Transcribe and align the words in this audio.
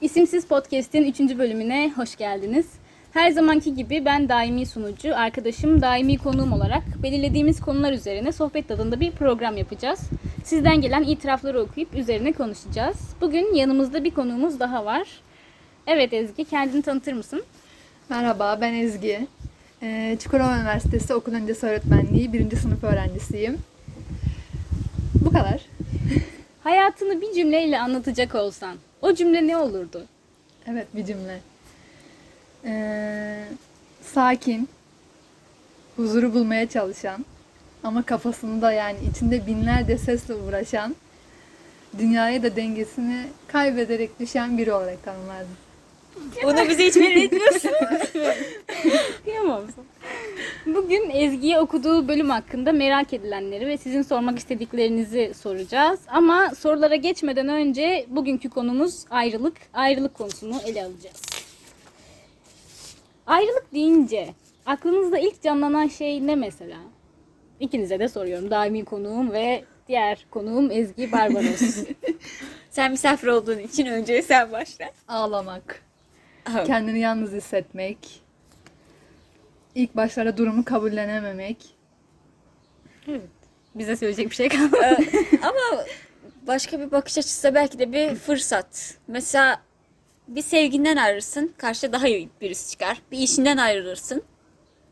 İsimsiz 0.00 0.46
Podcast'in 0.46 1.04
3. 1.04 1.20
bölümüne 1.38 1.92
hoş 1.96 2.16
geldiniz. 2.16 2.66
Her 3.12 3.30
zamanki 3.30 3.74
gibi 3.74 4.04
ben 4.04 4.28
daimi 4.28 4.66
sunucu, 4.66 5.16
arkadaşım 5.16 5.82
daimi 5.82 6.18
konuğum 6.18 6.52
olarak 6.52 6.82
belirlediğimiz 7.02 7.60
konular 7.60 7.92
üzerine 7.92 8.32
sohbet 8.32 8.68
tadında 8.68 9.00
bir 9.00 9.10
program 9.10 9.56
yapacağız. 9.56 10.00
Sizden 10.44 10.80
gelen 10.80 11.02
itirafları 11.02 11.60
okuyup 11.60 11.94
üzerine 11.94 12.32
konuşacağız. 12.32 12.96
Bugün 13.20 13.54
yanımızda 13.54 14.04
bir 14.04 14.10
konuğumuz 14.10 14.60
daha 14.60 14.84
var. 14.84 15.08
Evet 15.86 16.12
Ezgi, 16.12 16.44
kendini 16.44 16.82
tanıtır 16.82 17.12
mısın? 17.12 17.42
Merhaba, 18.08 18.58
ben 18.60 18.74
Ezgi. 18.74 19.26
Ee, 19.82 20.16
Çukurova 20.24 20.56
Üniversitesi 20.56 21.14
Okul 21.14 21.32
Öncesi 21.32 21.66
Öğretmenliği 21.66 22.32
1. 22.32 22.56
sınıf 22.56 22.84
öğrencisiyim. 22.84 23.58
Bu 25.14 25.30
kadar. 25.30 25.60
Hayatını 26.66 27.20
bir 27.20 27.32
cümleyle 27.32 27.80
anlatacak 27.80 28.34
olsan, 28.34 28.76
o 29.02 29.14
cümle 29.14 29.46
ne 29.46 29.56
olurdu? 29.56 30.06
Evet, 30.66 30.86
bir 30.94 31.04
cümle. 31.04 31.40
Ee, 32.64 33.44
sakin, 34.02 34.68
huzuru 35.96 36.34
bulmaya 36.34 36.68
çalışan 36.68 37.24
ama 37.82 38.02
kafasında 38.02 38.72
yani 38.72 38.98
içinde 39.10 39.46
binlerce 39.46 39.98
sesle 39.98 40.34
uğraşan, 40.34 40.96
dünyaya 41.98 42.42
da 42.42 42.56
dengesini 42.56 43.26
kaybederek 43.48 44.20
düşen 44.20 44.58
biri 44.58 44.72
olarak 44.72 45.04
tanımlardım. 45.04 45.56
Bunu 46.44 46.68
bize 46.68 46.86
hiç 46.86 46.96
belli 46.96 47.24
etmiyorsun. 47.24 47.70
Kıyamam. 49.24 49.62
Bugün 50.66 51.10
Ezgi'ye 51.10 51.60
okuduğu 51.60 52.08
bölüm 52.08 52.30
hakkında 52.30 52.72
merak 52.72 53.12
edilenleri 53.12 53.66
ve 53.66 53.76
sizin 53.76 54.02
sormak 54.02 54.38
istediklerinizi 54.38 55.32
soracağız. 55.34 56.00
Ama 56.08 56.50
sorulara 56.58 56.94
geçmeden 56.94 57.48
önce 57.48 58.06
bugünkü 58.08 58.50
konumuz 58.50 59.04
ayrılık. 59.10 59.56
Ayrılık 59.74 60.14
konusunu 60.14 60.60
ele 60.66 60.84
alacağız. 60.84 61.22
Ayrılık 63.26 63.74
deyince 63.74 64.28
aklınızda 64.66 65.18
ilk 65.18 65.42
canlanan 65.42 65.88
şey 65.88 66.26
ne 66.26 66.34
mesela? 66.34 66.78
İkinize 67.60 67.98
de 67.98 68.08
soruyorum. 68.08 68.50
Daimi 68.50 68.84
konuğum 68.84 69.32
ve 69.32 69.64
diğer 69.88 70.26
konuğum 70.30 70.70
Ezgi 70.70 71.12
Barbaros. 71.12 71.76
sen 72.70 72.90
misafir 72.90 73.26
olduğun 73.26 73.58
için 73.58 73.86
önce 73.86 74.22
sen 74.22 74.52
başla. 74.52 74.90
Ağlamak, 75.08 75.85
kendini 76.66 76.98
yalnız 76.98 77.32
hissetmek, 77.32 77.98
ilk 79.74 79.96
başlarda 79.96 80.36
durumu 80.36 80.64
kabullenememek. 80.64 81.76
Bize 83.74 83.96
söyleyecek 83.96 84.30
bir 84.30 84.34
şey 84.34 84.48
kalmadı. 84.48 84.96
Ama 85.42 85.84
başka 86.46 86.80
bir 86.80 86.90
bakış 86.90 87.18
açısı 87.18 87.42
da 87.42 87.54
belki 87.54 87.78
de 87.78 87.92
bir 87.92 88.14
fırsat. 88.14 88.94
Mesela 89.08 89.62
bir 90.28 90.42
sevginden 90.42 90.96
ayrılırsın, 90.96 91.54
karşıda 91.58 91.92
daha 91.92 92.08
iyi 92.08 92.28
birisi 92.40 92.70
çıkar. 92.70 92.98
Bir 93.12 93.18
işinden 93.18 93.56
ayrılırsın, 93.56 94.22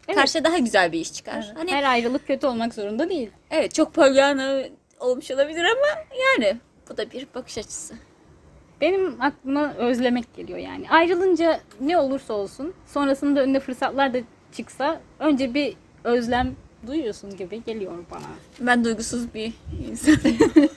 Evet. 0.08 0.16
karşıda 0.18 0.44
daha 0.44 0.58
güzel 0.58 0.92
bir 0.92 1.00
iş 1.00 1.12
çıkar. 1.12 1.52
Hani 1.56 1.70
Her 1.72 1.82
ayrılık 1.84 2.26
kötü 2.26 2.46
olmak 2.46 2.74
zorunda 2.74 3.08
değil. 3.10 3.30
evet 3.50 3.74
çok 3.74 3.94
pollyanna 3.94 4.62
olmuş 5.00 5.30
olabilir 5.30 5.64
ama 5.64 6.04
yani 6.32 6.56
bu 6.90 6.96
da 6.96 7.10
bir 7.10 7.26
bakış 7.34 7.58
açısı. 7.58 7.94
Benim 8.80 9.22
aklıma 9.22 9.74
özlemek 9.74 10.34
geliyor 10.36 10.58
yani. 10.58 10.90
Ayrılınca 10.90 11.60
ne 11.80 11.98
olursa 11.98 12.34
olsun 12.34 12.72
sonrasında 12.86 13.42
önüne 13.42 13.60
fırsatlar 13.60 14.14
da 14.14 14.18
çıksa 14.52 15.00
önce 15.18 15.54
bir 15.54 15.76
özlem 16.04 16.54
duyuyorsun 16.86 17.36
gibi 17.36 17.64
geliyor 17.64 17.92
bana. 18.10 18.26
Ben 18.60 18.84
duygusuz 18.84 19.34
bir 19.34 19.52
insan 19.90 20.14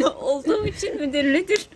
olduğum 0.22 0.67
için 0.67 1.02
müdür 1.02 1.34
nedir? 1.34 1.70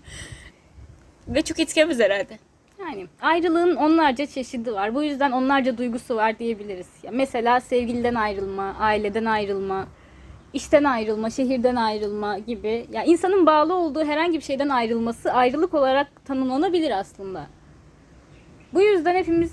Ve 1.27 1.41
çok 1.41 1.59
etkilemez 1.59 1.99
herhalde. 1.99 2.39
Yani 2.79 3.07
ayrılığın 3.21 3.75
onlarca 3.75 4.25
çeşidi 4.25 4.73
var. 4.73 4.95
Bu 4.95 5.03
yüzden 5.03 5.31
onlarca 5.31 5.77
duygusu 5.77 6.15
var 6.15 6.39
diyebiliriz. 6.39 6.87
Ya 7.03 7.11
mesela 7.13 7.59
sevgiliden 7.59 8.15
ayrılma, 8.15 8.75
aileden 8.79 9.25
ayrılma, 9.25 9.87
işten 10.53 10.83
ayrılma, 10.83 11.29
şehirden 11.29 11.75
ayrılma 11.75 12.37
gibi. 12.39 12.85
Ya 12.91 13.03
insanın 13.03 13.45
bağlı 13.45 13.73
olduğu 13.73 14.05
herhangi 14.05 14.37
bir 14.37 14.43
şeyden 14.43 14.69
ayrılması 14.69 15.33
ayrılık 15.33 15.73
olarak 15.73 16.25
tanımlanabilir 16.25 16.99
aslında. 16.99 17.47
Bu 18.73 18.81
yüzden 18.81 19.15
hepimiz 19.15 19.51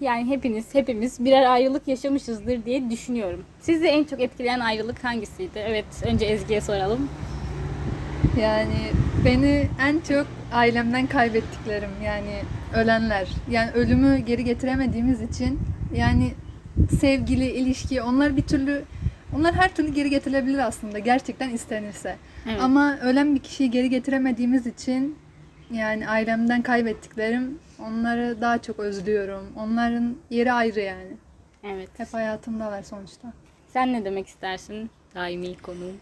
yani 0.00 0.26
hepiniz 0.26 0.74
hepimiz 0.74 1.24
birer 1.24 1.52
ayrılık 1.52 1.88
yaşamışızdır 1.88 2.64
diye 2.64 2.90
düşünüyorum. 2.90 3.44
Sizi 3.60 3.86
en 3.86 4.04
çok 4.04 4.20
etkileyen 4.20 4.60
ayrılık 4.60 5.04
hangisiydi? 5.04 5.58
Evet, 5.58 5.84
önce 6.04 6.26
Ezgi'ye 6.26 6.60
soralım. 6.60 7.08
Yani 8.40 8.92
beni 9.24 9.68
en 9.80 10.00
çok 10.00 10.26
ailemden 10.52 11.06
kaybettiklerim 11.06 11.90
yani 12.04 12.42
ölenler. 12.74 13.28
Yani 13.50 13.70
ölümü 13.70 14.18
geri 14.18 14.44
getiremediğimiz 14.44 15.22
için 15.22 15.60
yani 15.96 16.30
sevgili, 17.00 17.46
ilişki 17.46 18.02
onlar 18.02 18.36
bir 18.36 18.42
türlü 18.42 18.84
onlar 19.34 19.54
her 19.54 19.74
türlü 19.74 19.92
geri 19.92 20.10
getirilebilir 20.10 20.58
aslında 20.58 20.98
gerçekten 20.98 21.50
istenirse. 21.50 22.16
Evet. 22.48 22.60
Ama 22.60 22.98
ölen 22.98 23.34
bir 23.34 23.40
kişiyi 23.40 23.70
geri 23.70 23.90
getiremediğimiz 23.90 24.66
için 24.66 25.18
yani 25.70 26.08
ailemden 26.08 26.62
kaybettiklerim 26.62 27.58
onları 27.78 28.40
daha 28.40 28.62
çok 28.62 28.78
özlüyorum. 28.78 29.52
Onların 29.56 30.16
yeri 30.30 30.52
ayrı 30.52 30.80
yani. 30.80 31.16
Evet. 31.64 31.88
Hep 31.96 32.14
hayatımdalar 32.14 32.82
sonuçta. 32.82 33.32
Sen 33.72 33.92
ne 33.92 34.04
demek 34.04 34.26
istersin? 34.26 34.90
Daimi 35.14 35.56
konuğum. 35.58 35.96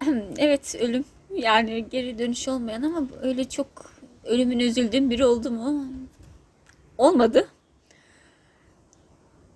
Evet 0.38 0.74
ölüm 0.80 1.04
yani 1.34 1.86
geri 1.90 2.18
dönüş 2.18 2.48
olmayan 2.48 2.82
ama 2.82 3.02
öyle 3.22 3.48
çok 3.48 3.68
ölümün 4.24 4.58
üzüldüğüm 4.58 5.10
biri 5.10 5.24
oldu 5.26 5.50
mu? 5.50 5.86
Olmadı. 6.98 7.48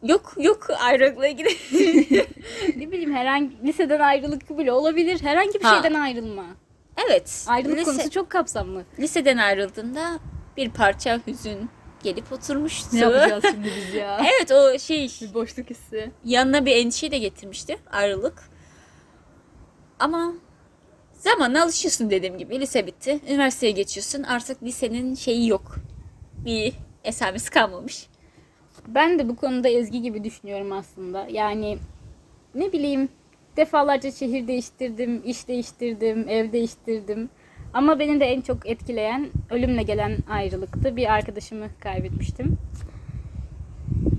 Yok 0.02 0.32
yok 0.38 0.66
ayrılıkla 0.80 1.26
ilgili. 1.26 1.48
ne 2.76 2.90
bileyim 2.90 3.14
herhangi 3.14 3.62
liseden 3.64 4.00
ayrılık 4.00 4.58
bile 4.58 4.72
olabilir. 4.72 5.20
Herhangi 5.22 5.54
bir 5.54 5.64
Ha. 5.64 5.74
şeyden 5.82 6.00
ayrılma. 6.00 6.44
evet. 7.08 7.44
Ayrılık 7.48 7.78
lise- 7.78 7.84
konusu 7.84 8.10
çok 8.10 8.30
kapsamlı. 8.30 8.84
liseden 8.98 9.36
ayrıldığında 9.36 10.18
bir 10.56 10.70
parça 10.70 11.20
hüzün 11.26 11.70
gelip 12.02 12.32
oturmuştu. 12.32 12.88
Ne 12.96 13.00
yapacağız 13.00 13.44
şimdi 13.50 13.70
biz 13.76 13.94
ya? 13.94 14.20
Evet 14.38 14.52
o 14.52 14.78
şey 14.78 15.10
Bir 15.20 15.34
boşluk 15.34 15.70
hissi. 15.70 16.10
yanına 16.24 16.66
bir 16.66 16.76
endişe 16.76 17.10
de 17.10 17.18
getirmişti 17.18 17.78
ayrılık. 17.92 18.50
Ama 19.98 20.32
zamanla 21.12 21.62
alışıyorsun 21.64 22.10
dediğim 22.10 22.38
gibi. 22.38 22.60
Lise 22.60 22.86
bitti. 22.86 23.20
Üniversiteye 23.28 23.72
geçiyorsun. 23.72 24.22
Artık 24.22 24.62
lisenin 24.62 25.14
şeyi 25.14 25.48
yok. 25.48 25.74
Bir 26.44 26.72
esamesi 27.04 27.50
kalmamış. 27.50 28.06
Ben 28.94 29.18
de 29.18 29.28
bu 29.28 29.36
konuda 29.36 29.68
Ezgi 29.68 30.02
gibi 30.02 30.24
düşünüyorum 30.24 30.72
aslında. 30.72 31.26
Yani 31.30 31.78
ne 32.54 32.72
bileyim 32.72 33.08
defalarca 33.56 34.12
şehir 34.12 34.48
değiştirdim, 34.48 35.22
iş 35.24 35.48
değiştirdim, 35.48 36.28
ev 36.28 36.52
değiştirdim. 36.52 37.30
Ama 37.72 37.98
beni 37.98 38.20
de 38.20 38.24
en 38.24 38.40
çok 38.40 38.68
etkileyen 38.68 39.26
ölümle 39.50 39.82
gelen 39.82 40.16
ayrılıktı. 40.30 40.96
Bir 40.96 41.12
arkadaşımı 41.12 41.66
kaybetmiştim. 41.80 42.58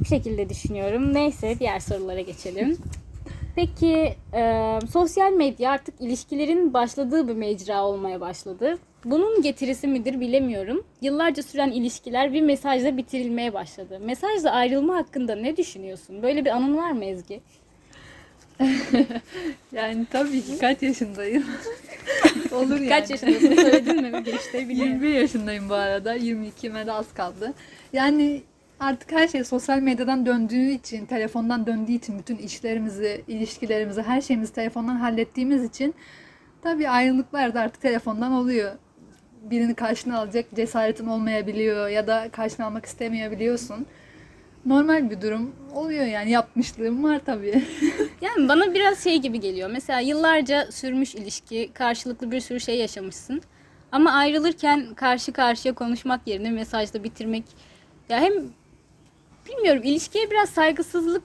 Bu 0.02 0.06
şekilde 0.06 0.50
düşünüyorum. 0.50 1.14
Neyse 1.14 1.59
diğer 1.59 1.80
sorulara 1.80 2.22
geçelim. 2.22 2.78
Peki 3.56 4.16
e, 4.34 4.80
sosyal 4.92 5.32
medya 5.32 5.72
artık 5.72 6.02
ilişkilerin 6.02 6.74
başladığı 6.74 7.28
bir 7.28 7.34
mecra 7.34 7.84
olmaya 7.84 8.22
başladı. 8.22 8.78
Bunun 9.06 9.42
getirisi 9.42 9.88
midir 9.88 10.20
bilemiyorum. 10.20 10.84
Yıllarca 11.02 11.44
süren 11.44 11.72
ilişkiler 11.72 12.34
bir 12.34 12.42
mesajla 12.42 12.98
bitirilmeye 12.98 13.54
başladı. 13.54 14.00
Mesajla 14.00 14.52
ayrılma 14.52 14.96
hakkında 14.96 15.36
ne 15.36 15.58
düşünüyorsun? 15.58 16.24
Böyle 16.24 16.46
bir 16.46 16.50
anın 16.50 16.78
var 16.78 16.92
mı 16.92 17.06
Ezgi? 17.06 17.42
Yani 19.72 20.06
tabii 20.12 20.42
ki 20.42 20.58
kaç 20.60 20.82
yaşındayım. 20.82 21.46
Olur 22.52 22.76
yani. 22.76 22.90
Kaç 22.90 23.10
yaşındasın 23.10 23.56
söyledin 23.56 24.02
mi? 24.02 24.26
Biliyorum. 24.53 24.92
21 24.92 25.14
yaşındayım 25.14 25.70
bu 25.70 25.74
arada. 25.74 26.18
22'me 26.18 26.86
de 26.86 26.92
az 26.92 27.14
kaldı. 27.14 27.54
Yani 27.94 28.42
artık 28.80 29.12
her 29.12 29.28
şey 29.28 29.44
sosyal 29.44 29.80
medyadan 29.80 30.26
döndüğü 30.26 30.72
için, 30.72 31.06
telefondan 31.06 31.66
döndüğü 31.66 31.92
için 31.92 32.20
bütün 32.20 32.38
işlerimizi, 32.38 33.24
ilişkilerimizi, 33.28 34.02
her 34.02 34.22
şeyimizi 34.22 34.54
telefondan 34.54 34.96
hallettiğimiz 34.96 35.64
için 35.64 35.96
tabii 36.62 36.90
ayrılıklar 36.90 37.54
da 37.54 37.59
artık 37.62 37.82
telefondan 37.82 38.32
oluyor. 38.32 38.72
Birini 39.41 39.76
karşına 39.76 40.20
alacak 40.20 40.46
cesaretin 40.55 41.08
olmayabiliyor 41.08 41.88
ya 41.88 42.08
da 42.08 42.29
karşına 42.32 42.66
almak 42.66 42.85
istemeyebiliyorsun. 42.85 43.85
Normal 44.66 45.09
bir 45.09 45.22
durum 45.22 45.55
oluyor 45.73 46.05
yani 46.05 46.32
yapmışlığım 46.32 47.03
var 47.03 47.22
tabii. 47.26 47.64
Yani 48.22 48.49
bana 48.49 48.73
biraz 48.73 49.03
şey 49.03 49.17
gibi 49.17 49.40
geliyor. 49.40 49.70
Mesela 49.73 49.99
yıllarca 49.99 50.72
sürmüş 50.72 51.16
ilişki, 51.16 51.72
karşılıklı 51.73 52.32
bir 52.32 52.40
sürü 52.40 52.59
şey 52.59 52.78
yaşamışsın. 52.78 53.41
Ama 53.91 54.11
ayrılırken 54.11 54.93
karşı 54.96 55.32
karşıya 55.32 55.73
konuşmak 55.73 56.28
yerine 56.28 56.52
mesajla 56.52 57.03
bitirmek 57.03 57.44
ya 58.09 58.20
hem 58.20 58.34
bilmiyorum 59.49 59.82
ilişkiye 59.84 60.32
biraz 60.32 60.49
saygısızlık 60.49 61.23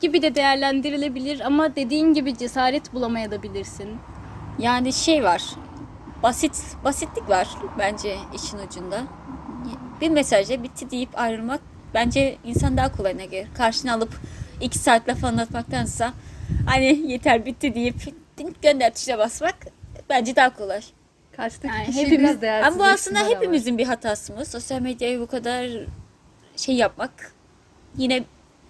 gibi 0.00 0.22
de 0.22 0.34
değerlendirilebilir 0.34 1.40
ama 1.40 1.76
dediğin 1.76 2.14
gibi 2.14 2.38
cesaret 2.38 2.92
bulamayabilirsin. 2.92 3.88
Yani 4.58 4.92
şey 4.92 5.24
var. 5.24 5.42
Basit 6.22 6.62
basitlik 6.84 7.28
var 7.28 7.48
bence 7.78 8.16
işin 8.34 8.58
ucunda. 8.58 9.02
Bir 10.00 10.08
mesajla 10.10 10.62
bitti 10.62 10.90
deyip 10.90 11.18
ayrılmak 11.18 11.60
bence 11.94 12.36
insan 12.44 12.76
daha 12.76 12.96
kolayına 12.96 13.24
gelir. 13.24 13.48
Karşına 13.56 13.94
alıp 13.94 14.20
iki 14.60 14.78
saat 14.78 15.08
laf 15.08 15.24
anlatmaktansa 15.24 16.12
hani 16.66 16.84
yeter 17.12 17.46
bitti 17.46 17.74
deyip 17.74 17.96
gönder 18.62 18.94
tuşuna 18.94 19.18
basmak 19.18 19.54
bence 20.10 20.36
daha 20.36 20.56
kolay. 20.56 20.80
Karşıdaki 21.36 21.66
Yani 21.74 21.96
hepimiz- 21.96 22.42
biraz 22.42 22.66
Ama 22.66 22.78
bu 22.78 22.84
aslında 22.84 23.20
de 23.20 23.24
var. 23.24 23.30
hepimizin 23.30 23.78
bir 23.78 23.86
hatası 23.86 24.32
mı? 24.32 24.44
Sosyal 24.44 24.80
medyayı 24.80 25.20
bu 25.20 25.26
kadar 25.26 25.70
şey 26.56 26.74
yapmak 26.74 27.32
yine 27.96 28.24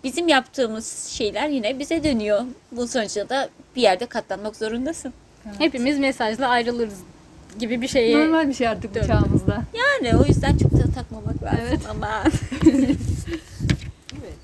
bizim 0.05 0.29
yaptığımız 0.29 1.07
şeyler 1.09 1.49
yine 1.49 1.79
bize 1.79 2.05
dönüyor. 2.05 2.43
Bunun 2.73 2.87
sonucunda 2.87 3.29
da 3.29 3.49
bir 3.77 3.83
yerde 3.83 4.07
katlanmak 4.07 4.57
zorundasın. 4.57 5.13
Hepimiz 5.59 5.99
mesajla 5.99 6.49
ayrılırız 6.49 6.99
gibi 7.59 7.81
bir 7.83 7.89
şeye 7.89 8.19
Normal 8.21 8.49
bir 8.49 8.55
şey 8.55 8.69
artık 8.69 8.95
bu 9.03 9.07
çağımızda. 9.07 9.63
Yani 9.75 10.17
o 10.17 10.25
yüzden 10.27 10.57
çok 10.59 10.73
da 10.73 10.83
takmamak 10.95 11.43
lazım 11.43 11.59
Evet. 11.69 11.81
ama. 11.91 12.23
Evet. 14.13 14.35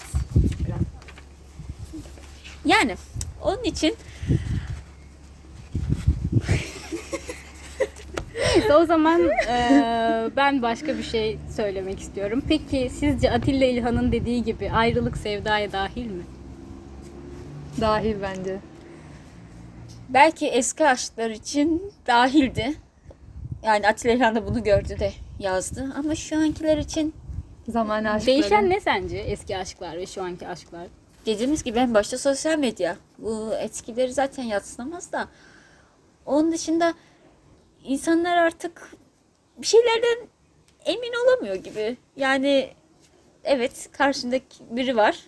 Yani 2.65 2.95
onun 3.43 3.63
için 3.65 3.95
Neyse 8.55 8.75
o 8.77 8.87
zaman 8.87 9.21
eee, 9.21 10.31
ben 10.37 10.63
başka 10.63 10.99
bir 10.99 11.03
şey 11.03 11.39
söylemek 11.57 12.01
istiyorum. 12.01 12.43
Peki 12.49 12.91
sizce 12.99 13.31
Atilla 13.31 13.65
İlhan'ın 13.67 14.13
dediği 14.13 14.45
gibi 14.45 14.71
ayrılık 14.71 15.17
sevdaya 15.17 15.73
dahil 15.73 16.07
mi? 16.07 16.23
Dahil 17.81 18.17
bence. 18.23 18.57
belki 20.09 20.47
eski 20.47 20.89
aşklar 20.89 21.31
için 21.31 21.93
dahildi. 22.07 22.75
Yani 23.65 23.89
Atilla 23.89 24.15
İlhan 24.15 24.35
da 24.35 24.47
bunu 24.47 24.63
gördü 24.65 24.99
de 24.99 25.13
yazdı. 25.39 25.93
Ama 25.99 26.15
şu 26.15 26.37
ankiler 26.37 26.79
için 26.79 27.15
Zamanı 27.69 28.11
aşkları. 28.11 28.27
Değişen 28.27 28.71
ne 28.71 28.81
sence 28.81 29.19
eski 29.19 29.57
aşklar 29.57 29.97
ve 29.97 30.07
şu 30.07 30.23
anki 30.23 30.49
aşklar? 30.49 30.87
dediğimiz 31.27 31.63
gibi 31.65 31.79
en 31.79 31.95
başta 31.95 32.19
sosyal 32.19 32.59
medya. 32.59 32.97
Bu 33.19 33.55
etkileri 33.55 34.13
zaten 34.13 34.43
yatsınamaz 34.43 35.13
da. 35.13 35.29
Onun 36.27 36.53
dışında 36.53 36.95
insanlar 37.85 38.37
artık 38.37 38.91
bir 39.59 39.67
şeylerden 39.67 40.27
emin 40.85 41.13
olamıyor 41.25 41.55
gibi. 41.55 41.97
Yani 42.17 42.71
evet 43.45 43.89
karşındaki 43.93 44.57
biri 44.71 44.97
var. 44.97 45.19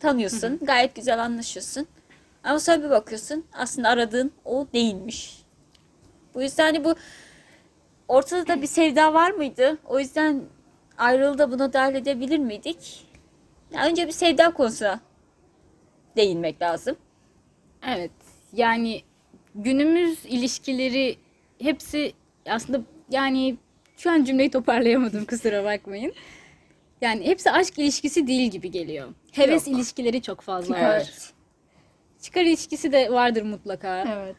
Tanıyorsun. 0.00 0.58
Gayet 0.62 0.94
güzel 0.94 1.22
anlaşıyorsun. 1.22 1.86
Ama 2.44 2.60
sonra 2.60 2.82
bir 2.82 2.90
bakıyorsun 2.90 3.44
aslında 3.52 3.88
aradığın 3.88 4.32
o 4.44 4.66
değilmiş. 4.72 5.42
Bu 6.34 6.42
yüzden 6.42 6.64
hani 6.64 6.84
bu 6.84 6.94
ortada 8.08 8.46
da 8.48 8.62
bir 8.62 8.66
sevda 8.66 9.14
var 9.14 9.30
mıydı? 9.30 9.78
O 9.86 9.98
yüzden 9.98 10.42
ayrılığı 10.98 11.52
buna 11.52 11.72
dahil 11.72 11.94
edebilir 11.94 12.38
miydik? 12.38 13.06
Ya 13.72 13.86
önce 13.86 14.06
bir 14.06 14.12
sevda 14.12 14.50
konusuna 14.50 15.00
değinmek 16.16 16.62
lazım. 16.62 16.96
Evet. 17.86 18.10
Yani 18.52 19.02
günümüz 19.54 20.24
ilişkileri 20.24 21.16
hepsi 21.60 22.12
aslında 22.48 22.80
yani 23.10 23.56
şu 23.96 24.10
an 24.10 24.24
cümleyi 24.24 24.50
toparlayamadım 24.50 25.24
kusura 25.24 25.64
bakmayın. 25.64 26.12
Yani 27.00 27.26
hepsi 27.26 27.50
aşk 27.50 27.78
ilişkisi 27.78 28.26
değil 28.26 28.50
gibi 28.50 28.70
geliyor. 28.70 29.08
Heves 29.32 29.66
Yok. 29.66 29.76
ilişkileri 29.76 30.22
çok 30.22 30.40
fazla 30.40 30.74
Çıkar. 30.74 30.88
var. 30.88 31.12
Çıkar 32.22 32.42
ilişkisi 32.42 32.92
de 32.92 33.12
vardır 33.12 33.42
mutlaka. 33.42 34.04
Evet. 34.16 34.36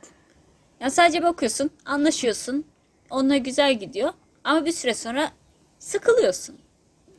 Ya 0.79 0.89
sadece 0.89 1.23
bakıyorsun, 1.23 1.69
anlaşıyorsun. 1.85 2.65
Onunla 3.09 3.37
güzel 3.37 3.79
gidiyor. 3.79 4.09
Ama 4.43 4.65
bir 4.65 4.71
süre 4.71 4.93
sonra 4.93 5.31
sıkılıyorsun. 5.79 6.55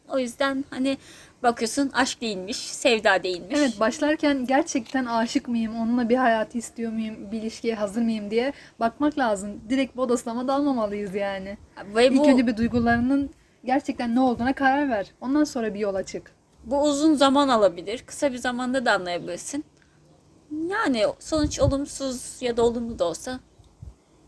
O 0.09 0.19
yüzden 0.19 0.65
hani 0.71 0.99
bakıyorsun 1.43 1.91
aşk 1.95 2.21
değilmiş, 2.21 2.57
sevda 2.57 3.23
değilmiş. 3.23 3.59
Evet 3.59 3.81
başlarken 3.81 4.47
gerçekten 4.47 5.05
aşık 5.05 5.49
mıyım, 5.49 5.77
onunla 5.77 6.09
bir 6.09 6.17
hayatı 6.17 6.59
istiyor 6.59 6.93
muyum, 6.93 7.33
bir 7.33 7.43
ilişkiye 7.43 7.75
hazır 7.75 8.03
mıyım 8.03 8.31
diye 8.31 8.53
bakmak 8.81 9.19
lazım. 9.19 9.61
Direkt 9.69 9.97
bodoslama 9.97 10.49
dalmamalıyız 10.49 11.15
yani. 11.15 11.59
Ve 11.95 12.07
İlk 12.07 12.19
bu, 12.19 12.29
önce 12.29 12.47
bir 12.47 12.57
duygularının 12.57 13.31
gerçekten 13.65 14.15
ne 14.15 14.21
olduğuna 14.21 14.53
karar 14.53 14.89
ver. 14.91 15.07
Ondan 15.21 15.45
sonra 15.45 15.75
bir 15.75 15.79
yola 15.81 16.03
çık. 16.03 16.33
bu 16.65 16.83
uzun 16.83 17.15
zaman 17.15 17.49
alabilir. 17.49 18.03
Kısa 18.07 18.33
bir 18.33 18.39
zamanda 18.39 18.85
da 18.85 18.93
anlayabilirsin. 18.93 19.65
Yani 20.71 21.05
sonuç 21.19 21.61
olumsuz 21.61 22.37
ya 22.41 22.57
da 22.57 22.63
olumlu 22.63 22.99
da 22.99 23.05
olsa 23.05 23.41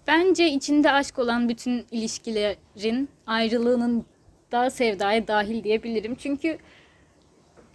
Bence 0.07 0.51
içinde 0.51 0.93
aşk 0.93 1.19
olan 1.19 1.49
bütün 1.49 1.87
ilişkilerin 1.91 3.09
ayrılığının 3.27 4.05
da 4.53 4.71
sevdaya 4.71 5.29
dahil 5.29 5.65
diyebilirim. 5.65 6.15
Çünkü 6.15 6.59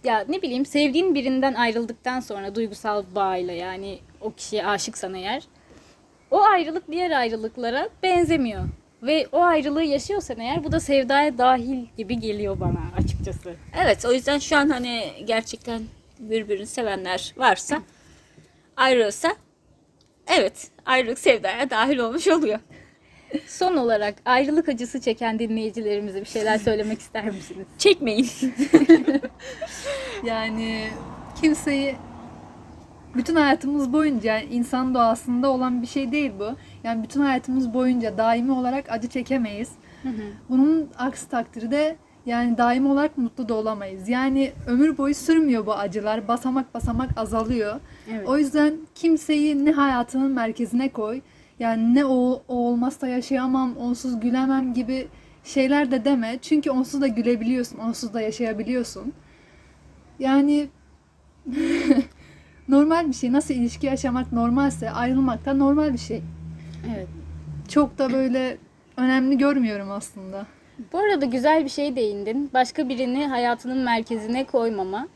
ya 0.04 0.24
ne 0.28 0.42
bileyim 0.42 0.66
sevdiğin 0.66 1.14
birinden 1.14 1.54
ayrıldıktan 1.54 2.20
sonra 2.20 2.54
duygusal 2.54 3.04
bağıyla 3.14 3.54
yani 3.54 3.98
o 4.20 4.32
kişiye 4.32 4.66
aşıksan 4.66 5.14
eğer 5.14 5.42
o 6.30 6.40
ayrılık 6.40 6.90
diğer 6.90 7.10
ayrılıklara 7.10 7.88
benzemiyor. 8.02 8.64
Ve 9.02 9.26
o 9.32 9.40
ayrılığı 9.40 9.82
yaşıyorsan 9.82 10.40
eğer 10.40 10.64
bu 10.64 10.72
da 10.72 10.80
sevdaya 10.80 11.38
dahil 11.38 11.86
gibi 11.96 12.20
geliyor 12.20 12.60
bana 12.60 12.80
açıkçası. 12.98 13.54
Evet 13.82 14.04
o 14.04 14.12
yüzden 14.12 14.38
şu 14.38 14.56
an 14.56 14.68
hani 14.68 15.12
gerçekten 15.24 15.82
birbirini 16.18 16.66
sevenler 16.66 17.34
varsa 17.36 17.82
ayrılsa 18.76 19.36
evet 20.36 20.70
ayrılık 20.86 21.18
sevdaya 21.18 21.70
dahil 21.70 21.98
olmuş 21.98 22.28
oluyor. 22.28 22.58
Son 23.46 23.76
olarak 23.76 24.14
ayrılık 24.24 24.68
acısı 24.68 25.00
çeken 25.00 25.38
dinleyicilerimize 25.38 26.20
bir 26.20 26.26
şeyler 26.26 26.58
söylemek 26.58 27.00
ister 27.00 27.24
misiniz? 27.24 27.66
Çekmeyin. 27.78 28.28
Yani 30.24 30.88
kimseyi 31.40 31.96
bütün 33.14 33.36
hayatımız 33.36 33.92
boyunca 33.92 34.34
yani 34.34 34.44
insan 34.50 34.94
doğasında 34.94 35.50
olan 35.50 35.82
bir 35.82 35.86
şey 35.86 36.12
değil 36.12 36.32
bu. 36.38 36.56
Yani 36.84 37.02
bütün 37.02 37.20
hayatımız 37.20 37.74
boyunca 37.74 38.18
daimi 38.18 38.52
olarak 38.52 38.90
acı 38.90 39.08
çekemeyiz. 39.08 39.68
Bunun 40.48 40.90
aksi 40.98 41.28
takdirde 41.28 41.96
yani 42.26 42.58
daimi 42.58 42.88
olarak 42.88 43.18
mutlu 43.18 43.48
da 43.48 43.54
olamayız. 43.54 44.08
Yani 44.08 44.52
ömür 44.66 44.98
boyu 44.98 45.14
sürmüyor 45.14 45.66
bu 45.66 45.74
acılar. 45.74 46.28
Basamak 46.28 46.74
basamak 46.74 47.10
azalıyor. 47.16 47.80
Evet. 48.12 48.28
O 48.28 48.38
yüzden 48.38 48.74
kimseyi 48.94 49.64
ne 49.64 49.72
hayatının 49.72 50.30
merkezine 50.30 50.88
koy. 50.88 51.20
Yani 51.58 51.94
ne 51.94 52.04
o, 52.04 52.42
o 52.48 52.54
olmazsa 52.54 53.08
yaşayamam, 53.08 53.76
onsuz 53.76 54.20
gülemem 54.20 54.74
gibi 54.74 55.08
şeyler 55.44 55.90
de 55.90 56.04
deme. 56.04 56.38
Çünkü 56.42 56.70
onsuz 56.70 57.00
da 57.00 57.06
gülebiliyorsun, 57.06 57.78
onsuz 57.78 58.14
da 58.14 58.20
yaşayabiliyorsun. 58.20 59.12
Yani 60.18 60.68
normal 62.68 63.08
bir 63.08 63.12
şey. 63.12 63.32
Nasıl 63.32 63.54
ilişki 63.54 63.86
yaşamak 63.86 64.32
normalse 64.32 64.90
ayrılmak 64.90 65.44
da 65.44 65.54
normal 65.54 65.92
bir 65.92 65.98
şey. 65.98 66.22
Evet. 66.96 67.08
Çok 67.68 67.98
da 67.98 68.12
böyle 68.12 68.58
önemli 68.96 69.38
görmüyorum 69.38 69.90
aslında. 69.90 70.46
Bu 70.92 70.98
arada 70.98 71.24
güzel 71.24 71.64
bir 71.64 71.68
şey 71.68 71.96
değindin. 71.96 72.50
Başka 72.54 72.88
birini 72.88 73.26
hayatının 73.26 73.78
merkezine 73.78 74.44
koymama. 74.44 75.08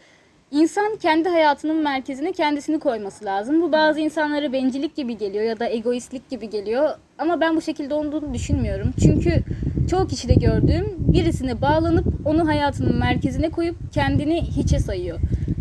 İnsan 0.50 0.96
kendi 0.96 1.28
hayatının 1.28 1.76
merkezine 1.76 2.32
kendisini 2.32 2.78
koyması 2.78 3.24
lazım. 3.24 3.62
Bu 3.62 3.72
bazı 3.72 4.00
insanlara 4.00 4.52
bencillik 4.52 4.96
gibi 4.96 5.18
geliyor 5.18 5.44
ya 5.44 5.58
da 5.60 5.68
egoistlik 5.68 6.30
gibi 6.30 6.50
geliyor. 6.50 6.90
Ama 7.18 7.40
ben 7.40 7.56
bu 7.56 7.62
şekilde 7.62 7.94
olduğunu 7.94 8.34
düşünmüyorum. 8.34 8.90
Çünkü 9.02 9.42
çoğu 9.90 10.06
kişide 10.06 10.34
gördüğüm 10.34 10.96
birisine 10.98 11.62
bağlanıp 11.62 12.06
onu 12.24 12.48
hayatının 12.48 12.98
merkezine 12.98 13.50
koyup 13.50 13.76
kendini 13.92 14.42
hiçe 14.42 14.78
sayıyor. 14.78 15.18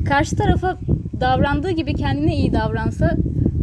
Karşı 0.09 0.35
tarafa 0.35 0.77
davrandığı 1.21 1.71
gibi 1.71 1.93
kendine 1.93 2.35
iyi 2.35 2.53
davransa 2.53 3.15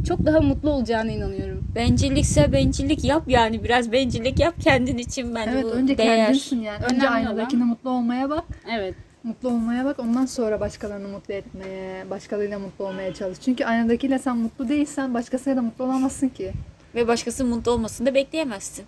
çok 0.09 0.27
daha 0.27 0.41
mutlu 0.41 0.71
olacağına 0.71 1.13
inanıyorum. 1.13 1.65
Bencillikse 1.75 2.53
bencillik 2.53 3.05
yap 3.05 3.23
yani 3.27 3.65
biraz 3.65 3.93
bencillik 3.93 4.41
yap 4.41 4.55
kendin 4.61 4.99
için 4.99 5.35
bence 5.35 5.51
Evet 5.55 5.65
bu 5.65 5.71
önce 5.71 5.99
değer. 5.99 6.17
kendinsin 6.27 6.61
yani. 6.61 6.85
Önce 6.85 6.95
Önemli 6.95 7.09
aynadakine 7.09 7.65
mutlu 7.65 7.91
olmaya 7.91 8.31
bak. 8.31 8.45
Evet. 8.77 8.95
Mutlu 9.27 9.49
olmaya 9.49 9.85
bak. 9.85 9.99
Ondan 9.99 10.27
sonra 10.27 10.61
başkalarını 10.61 11.09
mutlu 11.09 11.35
etmeye, 11.35 12.11
başkalarıyla 12.11 12.59
mutlu 12.59 12.87
olmaya 12.87 13.15
çalış. 13.15 13.39
Çünkü 13.41 13.65
aynadakiyle 13.65 14.19
sen 14.19 14.37
mutlu 14.37 14.69
değilsen 14.69 15.15
başkasıyla 15.15 15.57
da 15.57 15.63
mutlu 15.63 15.85
olamazsın 15.85 16.29
ki. 16.29 16.53
Ve 16.95 17.09
başkasının 17.09 17.51
mutlu 17.57 17.71
olmasını 17.73 18.07
da 18.07 18.15
bekleyemezsin. 18.15 18.85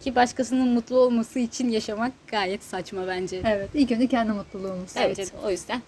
Ki 0.00 0.14
başkasının 0.14 0.68
mutlu 0.68 0.98
olması 0.98 1.38
için 1.38 1.68
yaşamak 1.68 2.12
gayet 2.26 2.64
saçma 2.64 3.06
bence. 3.06 3.42
Evet. 3.46 3.70
ilk 3.74 3.92
önce 3.92 4.06
kendi 4.06 4.32
mutluluğumuz. 4.32 4.90
Evet 4.96 5.18
de. 5.18 5.24
o 5.44 5.50
yüzden. 5.50 5.82